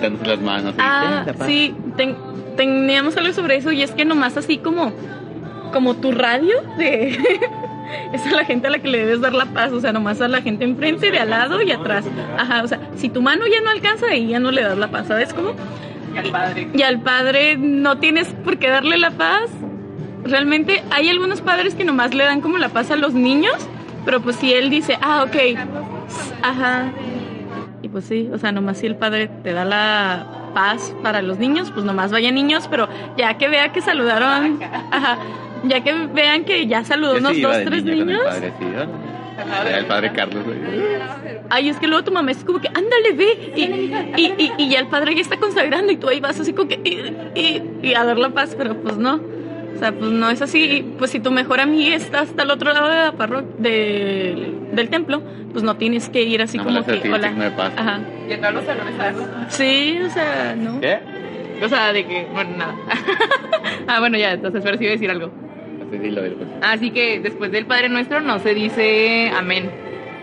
[0.00, 0.74] dándose las manos.
[0.78, 1.46] Ah, "Eh, la paz".
[1.46, 2.16] sí, ten-
[2.56, 4.92] teníamos algo sobre eso y es que nomás así como,
[5.72, 7.18] como tu radio de...
[8.12, 10.20] Es a la gente a la que le debes dar la paz, o sea, nomás
[10.20, 12.04] a la gente enfrente, de al lado y atrás.
[12.38, 14.88] Ajá, o sea, si tu mano ya no alcanza, ahí ya no le das la
[14.90, 15.52] paz, ¿sabes cómo?
[16.14, 16.68] Y al padre.
[16.74, 19.50] Y al padre no tienes por qué darle la paz.
[20.24, 23.56] Realmente hay algunos padres que nomás le dan como la paz a los niños,
[24.04, 25.58] pero pues si él dice, ah, ok,
[26.42, 26.92] ajá.
[27.82, 31.38] Y pues sí, o sea, nomás si el padre te da la paz para los
[31.38, 32.88] niños, pues nomás vayan niños, pero
[33.18, 34.60] ya que vea que saludaron,
[34.90, 35.18] ajá,
[35.64, 38.22] ya que vean que ya saludó Yo unos dos, tres niños.
[39.36, 39.68] El padre, sí, ¿no?
[39.68, 40.58] Era el padre Carlos, güey.
[41.50, 43.52] Ay, es que luego tu mamá es como que, ándale, ve.
[43.56, 43.62] Y,
[44.20, 46.68] y, y, y ya el padre ya está consagrando y tú ahí vas así como
[46.68, 49.20] que, y, y, y a dar la paz, pero pues no.
[49.74, 50.94] O sea, pues no es así.
[50.98, 54.88] Pues si tu mejor amiga está hasta el otro lado de la parro del, del
[54.88, 55.20] templo,
[55.52, 57.32] pues no tienes que ir así No, como que, hola.
[57.32, 57.72] de paz.
[57.76, 58.00] Ajá.
[58.52, 59.16] Los salones, ¿sabes?
[59.48, 60.80] Sí, o sea, no.
[60.80, 60.98] ¿Qué?
[61.62, 62.74] O sea, de que, bueno, nada.
[63.88, 65.30] ah, bueno, ya, entonces, pero sí iba a decir algo.
[65.96, 66.48] Sí, dilo, pues.
[66.62, 69.70] Así que después del Padre Nuestro no se dice amén.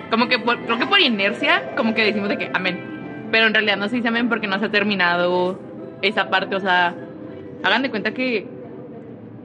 [0.09, 3.27] Como que por- creo que por inercia, como que decimos de que amén.
[3.31, 5.59] Pero en realidad no se dice amén porque no se ha terminado
[6.01, 6.55] esa parte.
[6.55, 6.93] O sea,
[7.63, 8.45] hagan de cuenta que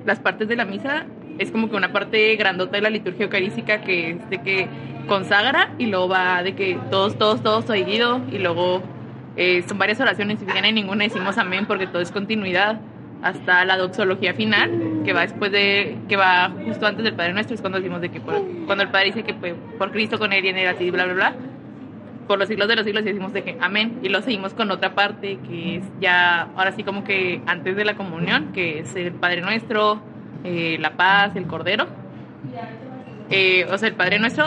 [0.04, 1.06] las partes de la misa
[1.38, 4.68] es como que una parte grandota de la liturgia eucarística que es de que
[5.06, 8.82] consagra y luego va de que todos, todos, todos seguido y luego
[9.36, 12.80] eh, son varias oraciones y bien en ninguna decimos amén porque todo es continuidad
[13.22, 17.54] hasta la doxología final que va después de que va justo antes del Padre Nuestro
[17.54, 20.32] es cuando decimos de que por- cuando el Padre dice que pues, por Cristo con
[20.32, 21.34] él y en él así bla bla bla.
[22.28, 24.70] Por los siglos de los siglos y decimos de que amén y lo seguimos con
[24.70, 28.94] otra parte que es ya ahora sí como que antes de la comunión que es
[28.96, 30.00] el Padre Nuestro
[30.44, 31.86] eh, la paz el Cordero.
[33.30, 34.44] Eh, o sea el Padre Nuestro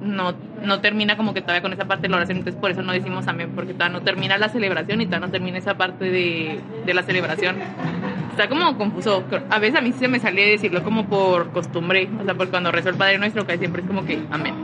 [0.00, 0.34] no,
[0.64, 2.92] no termina como que todavía con esa parte de la oración entonces por eso no
[2.92, 6.60] decimos amén porque todavía no termina la celebración y todavía no termina esa parte de,
[6.86, 7.56] de la celebración
[8.30, 12.24] está como confuso a veces a mí se me sale decirlo como por costumbre o
[12.24, 14.54] sea porque cuando rezo el Padre Nuestro que siempre es como que amén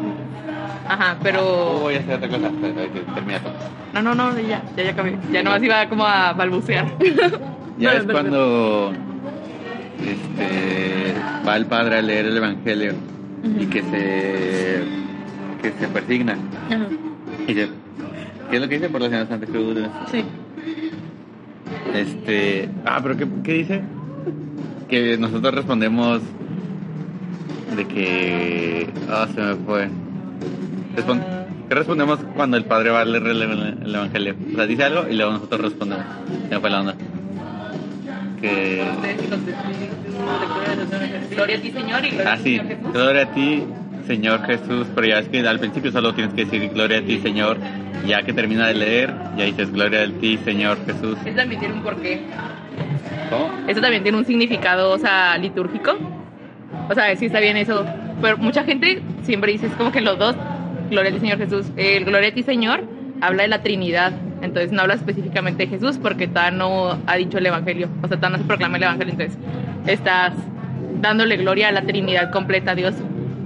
[0.88, 2.50] ajá pero Oh, voy a hacer otra cosa.
[3.14, 3.52] Termina todo.
[3.92, 5.18] no, no, no, ya, ya, ya acabé.
[5.32, 6.86] Ya nomás iba como a balbucear.
[7.78, 8.90] Ya es cuando
[10.00, 11.14] este,
[11.46, 12.94] va el padre a leer el evangelio
[13.44, 14.82] y que se
[15.72, 16.34] que se persigna
[16.66, 16.86] Ajá.
[17.46, 17.68] y ¿qué
[18.52, 19.78] es lo que dice por la Señora Santa Cruz?
[20.10, 20.24] Sí.
[21.94, 23.80] Este, ah, pero qué, qué dice?
[24.88, 26.20] Que nosotros respondemos
[27.76, 29.88] de que ah se me fue.
[31.68, 34.34] ¿Qué respondemos cuando el padre va a leer el, el evangelio?
[34.52, 36.04] O sea, dice algo y luego nosotros respondemos.
[36.48, 36.94] Se me fue la onda.
[38.40, 38.84] Que
[41.34, 42.56] Gloria a ti, Señor, y gloria Ah, sí.
[42.56, 42.92] Señor Jesús.
[42.92, 43.64] Gloria a ti,
[44.06, 44.86] Señor Jesús.
[44.94, 47.58] Pero ya es que al principio solo tienes que decir Gloria a ti, Señor.
[48.06, 51.18] Ya que termina de leer, ya dices Gloria a ti, Señor Jesús.
[51.24, 52.22] Eso también tiene un porqué.
[53.30, 53.50] ¿Cómo?
[53.66, 55.96] Eso también tiene un significado, o sea, litúrgico.
[56.88, 57.84] O sea, sí está bien eso.
[58.22, 60.36] Pero mucha gente siempre dice, es como que los dos,
[60.90, 61.66] Gloria a ti, Señor Jesús.
[61.76, 62.84] El Gloria a ti, Señor,
[63.20, 64.12] habla de la Trinidad.
[64.42, 67.88] Entonces no habla específicamente de Jesús porque todavía no ha dicho el Evangelio.
[68.02, 69.14] O sea, todavía no se proclama el Evangelio.
[69.14, 69.38] Entonces
[69.86, 70.34] estás
[71.00, 72.94] dándole gloria a la Trinidad completa, Dios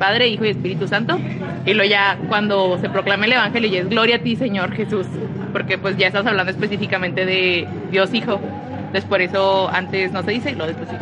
[0.01, 1.21] Padre, Hijo y Espíritu Santo.
[1.67, 5.07] Y luego ya cuando se proclama el Evangelio ya es gloria a ti, Señor Jesús.
[5.53, 8.41] Porque pues ya estás hablando específicamente de Dios Hijo.
[8.79, 10.97] Entonces por eso antes no se dice y luego después sí.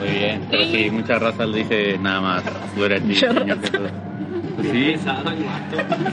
[0.00, 2.42] Muy bien, pero sí, mucha raza le dice nada más,
[2.74, 3.60] gloria a ti, Mucha Señor raza.
[3.70, 3.90] Jesús.
[4.56, 4.94] Pues sí,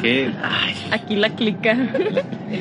[0.01, 1.75] que, ay, Aquí la clica.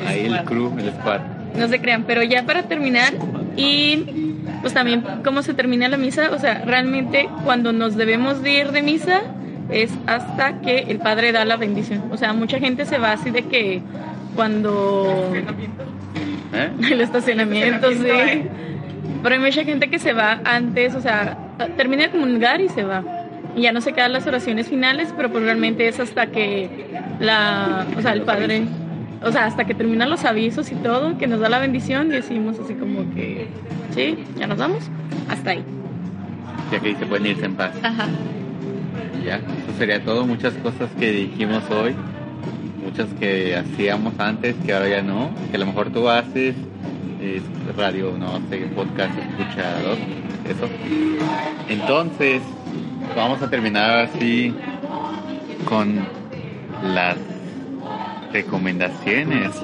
[0.07, 1.19] ahí el crew, el squad.
[1.57, 3.13] No se crean, pero ya para terminar
[3.55, 8.59] y pues también cómo se termina la misa, o sea, realmente cuando nos debemos de
[8.59, 9.21] ir de misa
[9.69, 12.03] es hasta que el padre da la bendición.
[12.11, 13.81] O sea, mucha gente se va así de que
[14.35, 15.31] cuando
[16.53, 16.69] ¿Eh?
[16.91, 18.47] el estacionamiento, sí.
[19.21, 21.37] Pero hay mucha gente que se va antes, o sea,
[21.75, 23.03] termina de comulgar y se va.
[23.55, 26.69] Y ya no se quedan las oraciones finales, pero pues realmente es hasta que
[27.19, 28.63] la, o sea, el padre,
[29.21, 32.11] o sea, hasta que terminan los avisos y todo, que nos da la bendición y
[32.11, 33.47] decimos así como que,
[33.93, 34.89] sí, ya nos vamos,
[35.29, 35.63] hasta ahí.
[36.71, 37.71] Ya que dice pueden irse en paz.
[37.83, 38.07] Ajá.
[39.21, 40.25] Y Ya, eso sería todo.
[40.25, 41.95] Muchas cosas que dijimos hoy,
[42.83, 46.55] muchas que hacíamos antes, que ahora ya no, que a lo mejor tú haces,
[47.21, 47.43] es
[47.75, 49.97] radio, no sé, podcast, escuchador,
[50.47, 50.69] eso.
[51.67, 52.41] Entonces,
[53.15, 54.53] vamos a terminar así
[55.65, 55.99] con
[56.83, 57.17] las
[58.31, 59.55] recomendaciones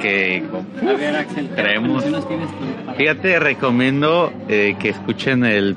[0.00, 0.42] que
[0.80, 2.04] A ver, Axel, ¿qué Traemos-?
[2.96, 5.76] Fíjate, recomiendo eh, que escuchen el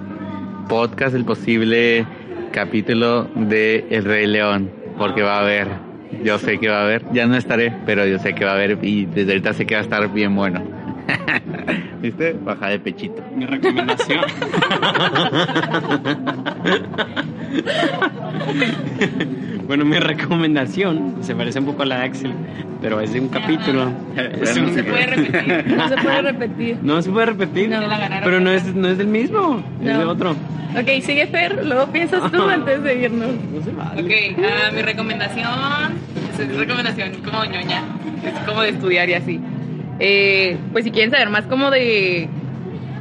[0.68, 2.06] podcast, el posible
[2.52, 5.68] capítulo de El Rey León, porque va a haber,
[6.24, 8.56] yo sé que va a haber, ya no estaré, pero yo sé que va a
[8.56, 10.62] haber y desde ahorita sé que va a estar bien bueno.
[12.02, 12.34] ¿Viste?
[12.34, 13.24] Baja de pechito.
[13.36, 14.22] Mi recomendación.
[19.68, 22.34] bueno, mi recomendación se parece un poco a la de Axel,
[22.82, 23.92] pero es de un capítulo.
[24.42, 25.66] Es no un- se Puede repetir.
[25.78, 26.78] No se puede repetir.
[26.82, 27.80] No se puede repetir, No,
[28.24, 30.32] pero no es, no es del mismo, es de otro.
[30.32, 33.30] Ok, sigue Fer, luego piensas tú antes de irnos.
[33.54, 34.02] No se vale.
[34.02, 34.12] Ok,
[34.46, 35.50] ah, mi recomendación,
[36.40, 37.84] es recomendación como ñoña,
[38.26, 39.40] es como de estudiar y así.
[40.00, 42.28] Eh, pues si quieren saber más como de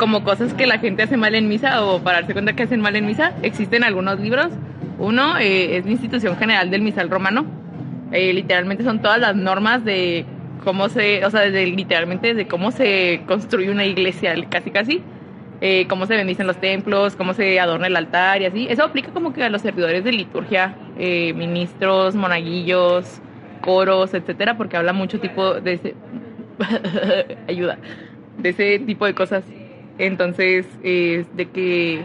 [0.01, 2.81] como cosas que la gente hace mal en misa o para darse cuenta que hacen
[2.81, 4.49] mal en misa, existen algunos libros.
[4.99, 7.45] Uno eh, es la Institución General del Misal Romano.
[8.11, 10.25] Eh, literalmente son todas las normas de
[10.65, 15.03] cómo se, o sea, desde, literalmente desde cómo se construye una iglesia, casi casi
[15.61, 18.67] eh, cómo se bendicen los templos, cómo se adorna el altar y así.
[18.71, 23.21] Eso aplica como que a los servidores de liturgia, eh, ministros, monaguillos,
[23.61, 25.95] coros, etcétera, porque habla mucho tipo de ese
[27.49, 27.77] ayuda,
[28.39, 29.45] de ese tipo de cosas.
[30.01, 32.03] Entonces, es de que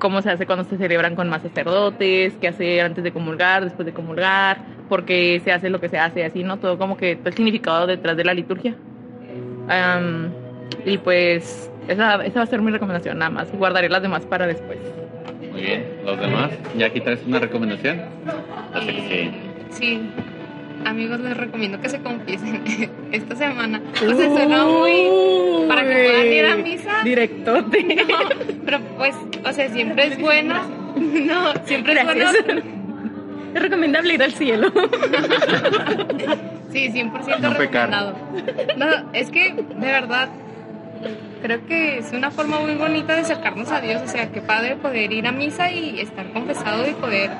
[0.00, 3.86] cómo se hace cuando se celebran con más sacerdotes, qué hacer antes de comulgar, después
[3.86, 4.58] de comulgar,
[4.88, 6.56] por qué se hace lo que se hace, así, ¿no?
[6.56, 8.74] Todo como que todo el significado detrás de la liturgia.
[9.68, 10.32] Am,
[10.84, 13.52] y pues esa, esa va a ser mi recomendación nada más.
[13.52, 14.80] Guardaré las demás para después.
[15.52, 18.02] Muy bien, los demás, ¿ya aquí traes una recomendación?
[18.74, 19.30] Así que sí.
[19.70, 20.10] Sí,
[20.84, 22.62] amigos, les recomiendo que se confiesen
[23.12, 23.80] esta semana.
[23.94, 25.66] O sea, suena muy.
[25.68, 27.02] para que puedan ir a misa.
[27.04, 27.82] Directote.
[28.08, 28.18] No,
[28.64, 29.14] pero pues,
[29.44, 30.54] o sea, siempre es bueno.
[30.94, 32.20] No, siempre es bueno.
[32.20, 32.64] Gracias.
[33.54, 34.70] Es recomendable ir al cielo.
[36.70, 37.90] Sí, 100% No pecar.
[37.90, 38.14] recomendado.
[38.76, 40.28] No, es que, de verdad,
[41.42, 44.00] creo que es una forma muy bonita de acercarnos a Dios.
[44.02, 47.30] O sea, qué padre poder ir a misa y estar confesado y poder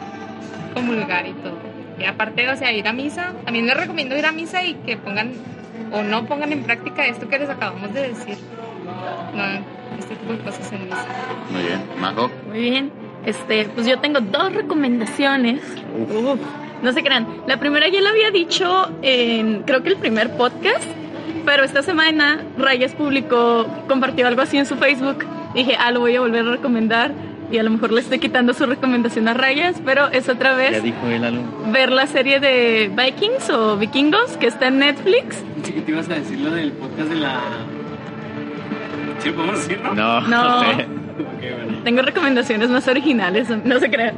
[0.74, 1.59] comulgar y todo.
[2.03, 4.96] Y aparte, o sea, ir a misa, también les recomiendo ir a misa y que
[4.96, 5.32] pongan
[5.92, 8.36] o no pongan en práctica esto que les acabamos de decir.
[9.34, 9.44] No,
[9.98, 11.07] este tipo de cosas en misa.
[11.50, 12.30] Muy bien, Majo.
[12.48, 12.90] Muy bien.
[13.24, 15.62] Este, pues yo tengo dos recomendaciones.
[15.96, 16.40] Uf,
[16.82, 17.26] no se crean.
[17.46, 20.84] La primera ya la había dicho en, creo que el primer podcast,
[21.44, 25.24] pero esta semana Rayas publicó, compartió algo así en su Facebook.
[25.55, 27.12] Dije, ah, lo voy a volver a recomendar
[27.53, 30.57] y a lo mejor le estoy quitando su recomendación a Rayas, pero es otra Ya
[30.57, 30.96] vez dijo
[31.70, 35.44] ver la serie de Vikings o Vikingos que está en Netflix.
[35.62, 37.40] Sí, que te ibas a decir lo del podcast de la.
[39.20, 39.94] ¿Sí lo podemos decir, no?
[39.94, 40.61] No, No.
[40.62, 40.68] sé.
[40.72, 41.78] Ok, bueno.
[41.84, 44.14] Tengo recomendaciones más originales, no se crean.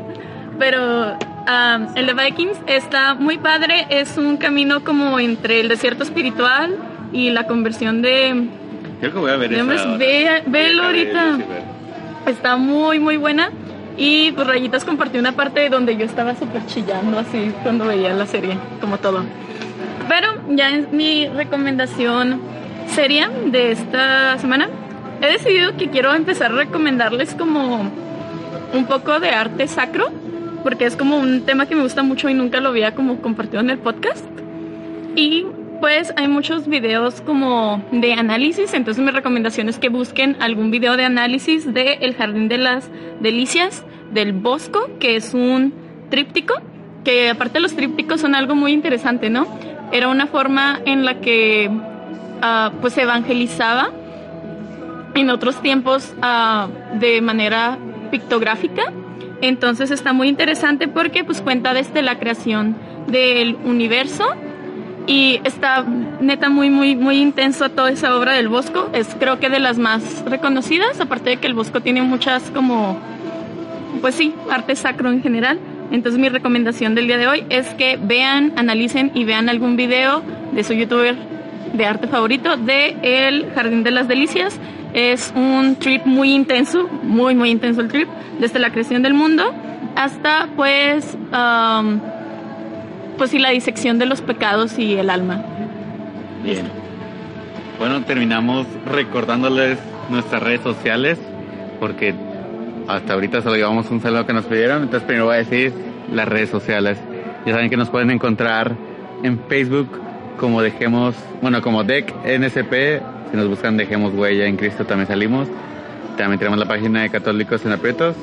[0.59, 3.87] Pero um, el de Vikings está muy padre.
[3.91, 6.76] Es un camino como entre el desierto espiritual
[7.12, 8.47] y la conversión de.
[9.01, 9.97] Creo que voy a ver de esa.
[9.97, 11.39] Ve- velo ahorita.
[12.27, 13.51] Está muy, muy buena.
[13.97, 18.27] Y pues Rayitas compartió una parte donde yo estaba súper chillando así cuando veía la
[18.27, 19.25] serie, como todo.
[20.09, 22.41] Pero ya es mi recomendación
[22.89, 24.68] seria de esta semana.
[25.20, 27.89] He decidido que quiero empezar a recomendarles como
[28.72, 30.11] un poco de arte sacro,
[30.62, 33.61] porque es como un tema que me gusta mucho y nunca lo había como compartido
[33.61, 34.25] en el podcast.
[35.14, 35.47] Y
[35.81, 40.97] pues hay muchos videos como de análisis, entonces mi recomendación es que busquen algún video
[40.97, 45.75] de análisis de El Jardín de las Delicias del Bosco, que es un
[46.11, 46.55] tríptico,
[47.05, 49.47] que aparte los trípticos son algo muy interesante, ¿no?
[49.93, 51.70] Era una forma en la que
[52.43, 53.91] ah, pues evangelizaba
[55.14, 56.68] en otros tiempos ah,
[56.99, 57.79] de manera
[58.11, 58.93] pictográfica.
[59.41, 64.25] Entonces está muy interesante porque pues cuenta desde la creación del universo
[65.07, 65.85] y está
[66.21, 68.91] neta muy muy muy intenso toda esa obra del Bosco.
[68.93, 72.99] Es creo que de las más reconocidas, aparte de que el Bosco tiene muchas como
[74.01, 75.59] pues sí, arte sacro en general.
[75.91, 80.23] Entonces mi recomendación del día de hoy es que vean, analicen y vean algún video
[80.53, 81.15] de su youtuber
[81.73, 84.59] de arte favorito de El Jardín de las Delicias.
[84.95, 89.53] Es un trip muy intenso, muy muy intenso el trip, desde la creación del mundo
[89.97, 92.01] hasta pues um,
[93.17, 95.43] pues sí la disección de los pecados y el alma.
[96.43, 96.67] Bien.
[97.79, 101.19] Bueno, terminamos recordándoles nuestras redes sociales
[101.81, 102.15] porque
[102.87, 105.73] hasta ahorita solo llevamos un saludo que nos pidieron, entonces primero voy a decir
[106.12, 106.99] las redes sociales.
[107.47, 108.77] Ya saben que nos pueden encontrar
[109.23, 109.89] en Facebook
[110.39, 115.49] como dejemos, bueno, como DEC NSP, si nos buscan dejemos huella en Cristo también salimos.
[116.17, 118.15] También tenemos la página de Católicos en Aprietos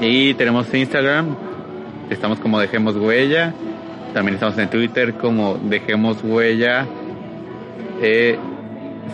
[0.00, 1.36] y tenemos Instagram,
[2.10, 3.54] estamos como dejemos huella
[4.14, 6.86] También estamos en Twitter como Dejemos Huella
[8.00, 8.38] E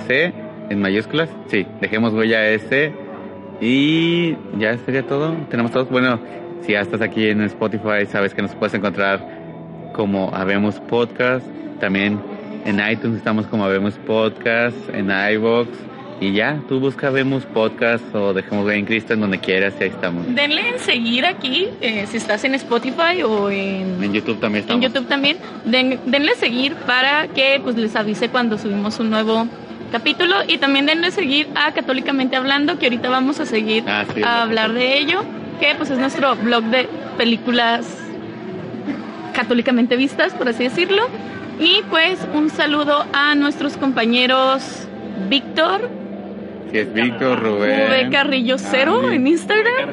[0.06, 0.32] C
[0.68, 1.30] en mayúsculas.
[1.48, 2.92] Sí, Dejemos Huella S.
[3.62, 5.34] Y ya sería todo.
[5.50, 5.88] Tenemos todos.
[5.90, 6.20] Bueno,
[6.62, 9.26] si ya estás aquí en Spotify, sabes que nos puedes encontrar
[9.94, 11.46] como Habemos Podcast.
[11.80, 12.20] También
[12.66, 14.76] en iTunes estamos como Habemos Podcast.
[14.92, 15.68] En iVoox.
[16.22, 19.84] Y ya, tú busca Habemos Podcast o Dejemos Huella en Cristo en donde quieras y
[19.84, 20.26] ahí estamos.
[20.34, 24.70] Denle en seguir aquí, eh, si estás en Spotify o en, En YouTube también en
[24.70, 24.84] estamos.
[24.84, 25.38] YouTube también.
[25.64, 29.46] Den- denle seguir para que pues les avise cuando subimos un nuevo
[29.90, 34.22] capítulo y también denle seguir a Católicamente Hablando, que ahorita vamos a seguir Ah, sí,
[34.22, 35.22] a hablar de ello,
[35.58, 37.86] que pues es nuestro blog de películas
[39.32, 41.08] católicamente vistas, por así decirlo.
[41.58, 44.86] Y pues un saludo a nuestros compañeros
[45.28, 45.90] Víctor,
[46.70, 47.48] Si es Víctor, V
[47.88, 48.10] Rubén.
[48.10, 49.90] Carrillo Cero Ah, en Instagram.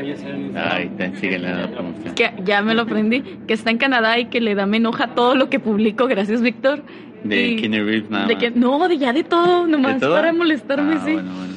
[0.55, 2.13] Ay, te síguenle en la promoción.
[2.15, 5.07] que ya me lo aprendí, que está en Canadá y que le da me enoja
[5.15, 6.81] todo lo que publico, gracias Víctor.
[7.23, 8.43] De Y- Keanu Reeves nada de más.
[8.43, 10.15] que no, de ya de todo, nomás ¿De todo?
[10.15, 11.13] para molestarme, Ah, sí.
[11.13, 11.53] bueno, bueno.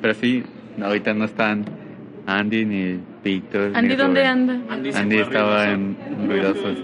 [0.00, 0.42] Pero sí,
[0.76, 1.64] no, ahorita no están
[2.26, 3.70] Andy ni Víctor.
[3.72, 4.26] ni Andy, ¿dónde Rubén.
[4.50, 4.74] anda?
[4.74, 5.96] Andy, Andy estaba en
[6.28, 6.68] ruidoso.
[6.68, 6.82] este,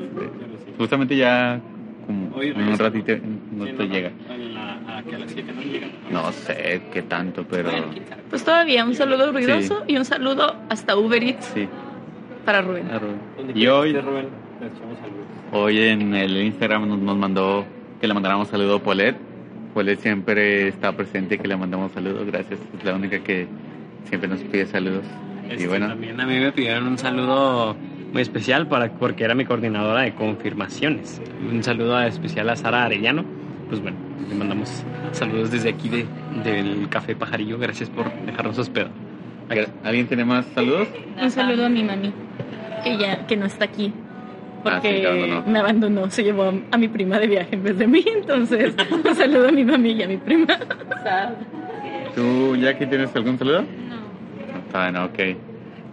[0.79, 1.61] Justamente ya
[2.07, 3.13] como en un ratito
[3.57, 4.11] no Sí, te no, llega.
[5.01, 5.53] A la- a que a las 7
[6.11, 7.71] no sé qué tanto, pero
[8.31, 11.69] Pues todavía un saludo ruidoso y un saludo hasta Uber Eats sí.
[12.45, 12.91] para Rubén.
[12.91, 13.19] a Rubén.
[13.57, 14.27] Y hoy, Rubén,
[15.53, 17.65] hoy en el Instagram nos, nos mandó
[18.01, 19.17] que le mandáramos saludo a Polet.
[19.75, 22.27] Polet siempre está presente, que le mandamos saludos.
[22.27, 23.47] Gracias, es la única que
[24.09, 25.05] siempre nos pide saludos.
[25.49, 27.77] Y Este, bueno, También a mí me pidieron un saludo
[28.13, 31.21] muy especial para, porque era mi coordinadora de confirmaciones.
[31.49, 33.25] Un saludo especial a Sara Arellano.
[33.71, 33.97] Pues bueno,
[34.29, 36.07] le mandamos saludos desde aquí de,
[36.45, 37.59] del Café Pajarillo.
[37.59, 38.91] Gracias por dejarnos hospedar.
[39.83, 40.87] ¿alguien tiene más saludos?
[41.21, 42.13] Un saludo a mi mami,
[42.85, 43.93] que ya que no está aquí.
[44.65, 45.43] Ah, sí, Porque te abandonó.
[45.47, 48.75] me abandonó, se llevó a, a mi prima de viaje en vez de mí, entonces
[48.91, 50.47] un saludo a mi mami y a mi prima.
[52.15, 53.65] ¿Tú, Jackie, tienes algún saludo?
[54.73, 55.19] Ah, bueno, ok.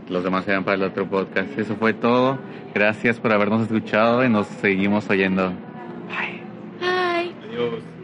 [0.10, 1.58] Los demás eran para el otro podcast.
[1.58, 2.38] Eso fue todo.
[2.74, 5.52] Gracias por habernos escuchado y nos seguimos oyendo.
[7.58, 7.97] Adiós.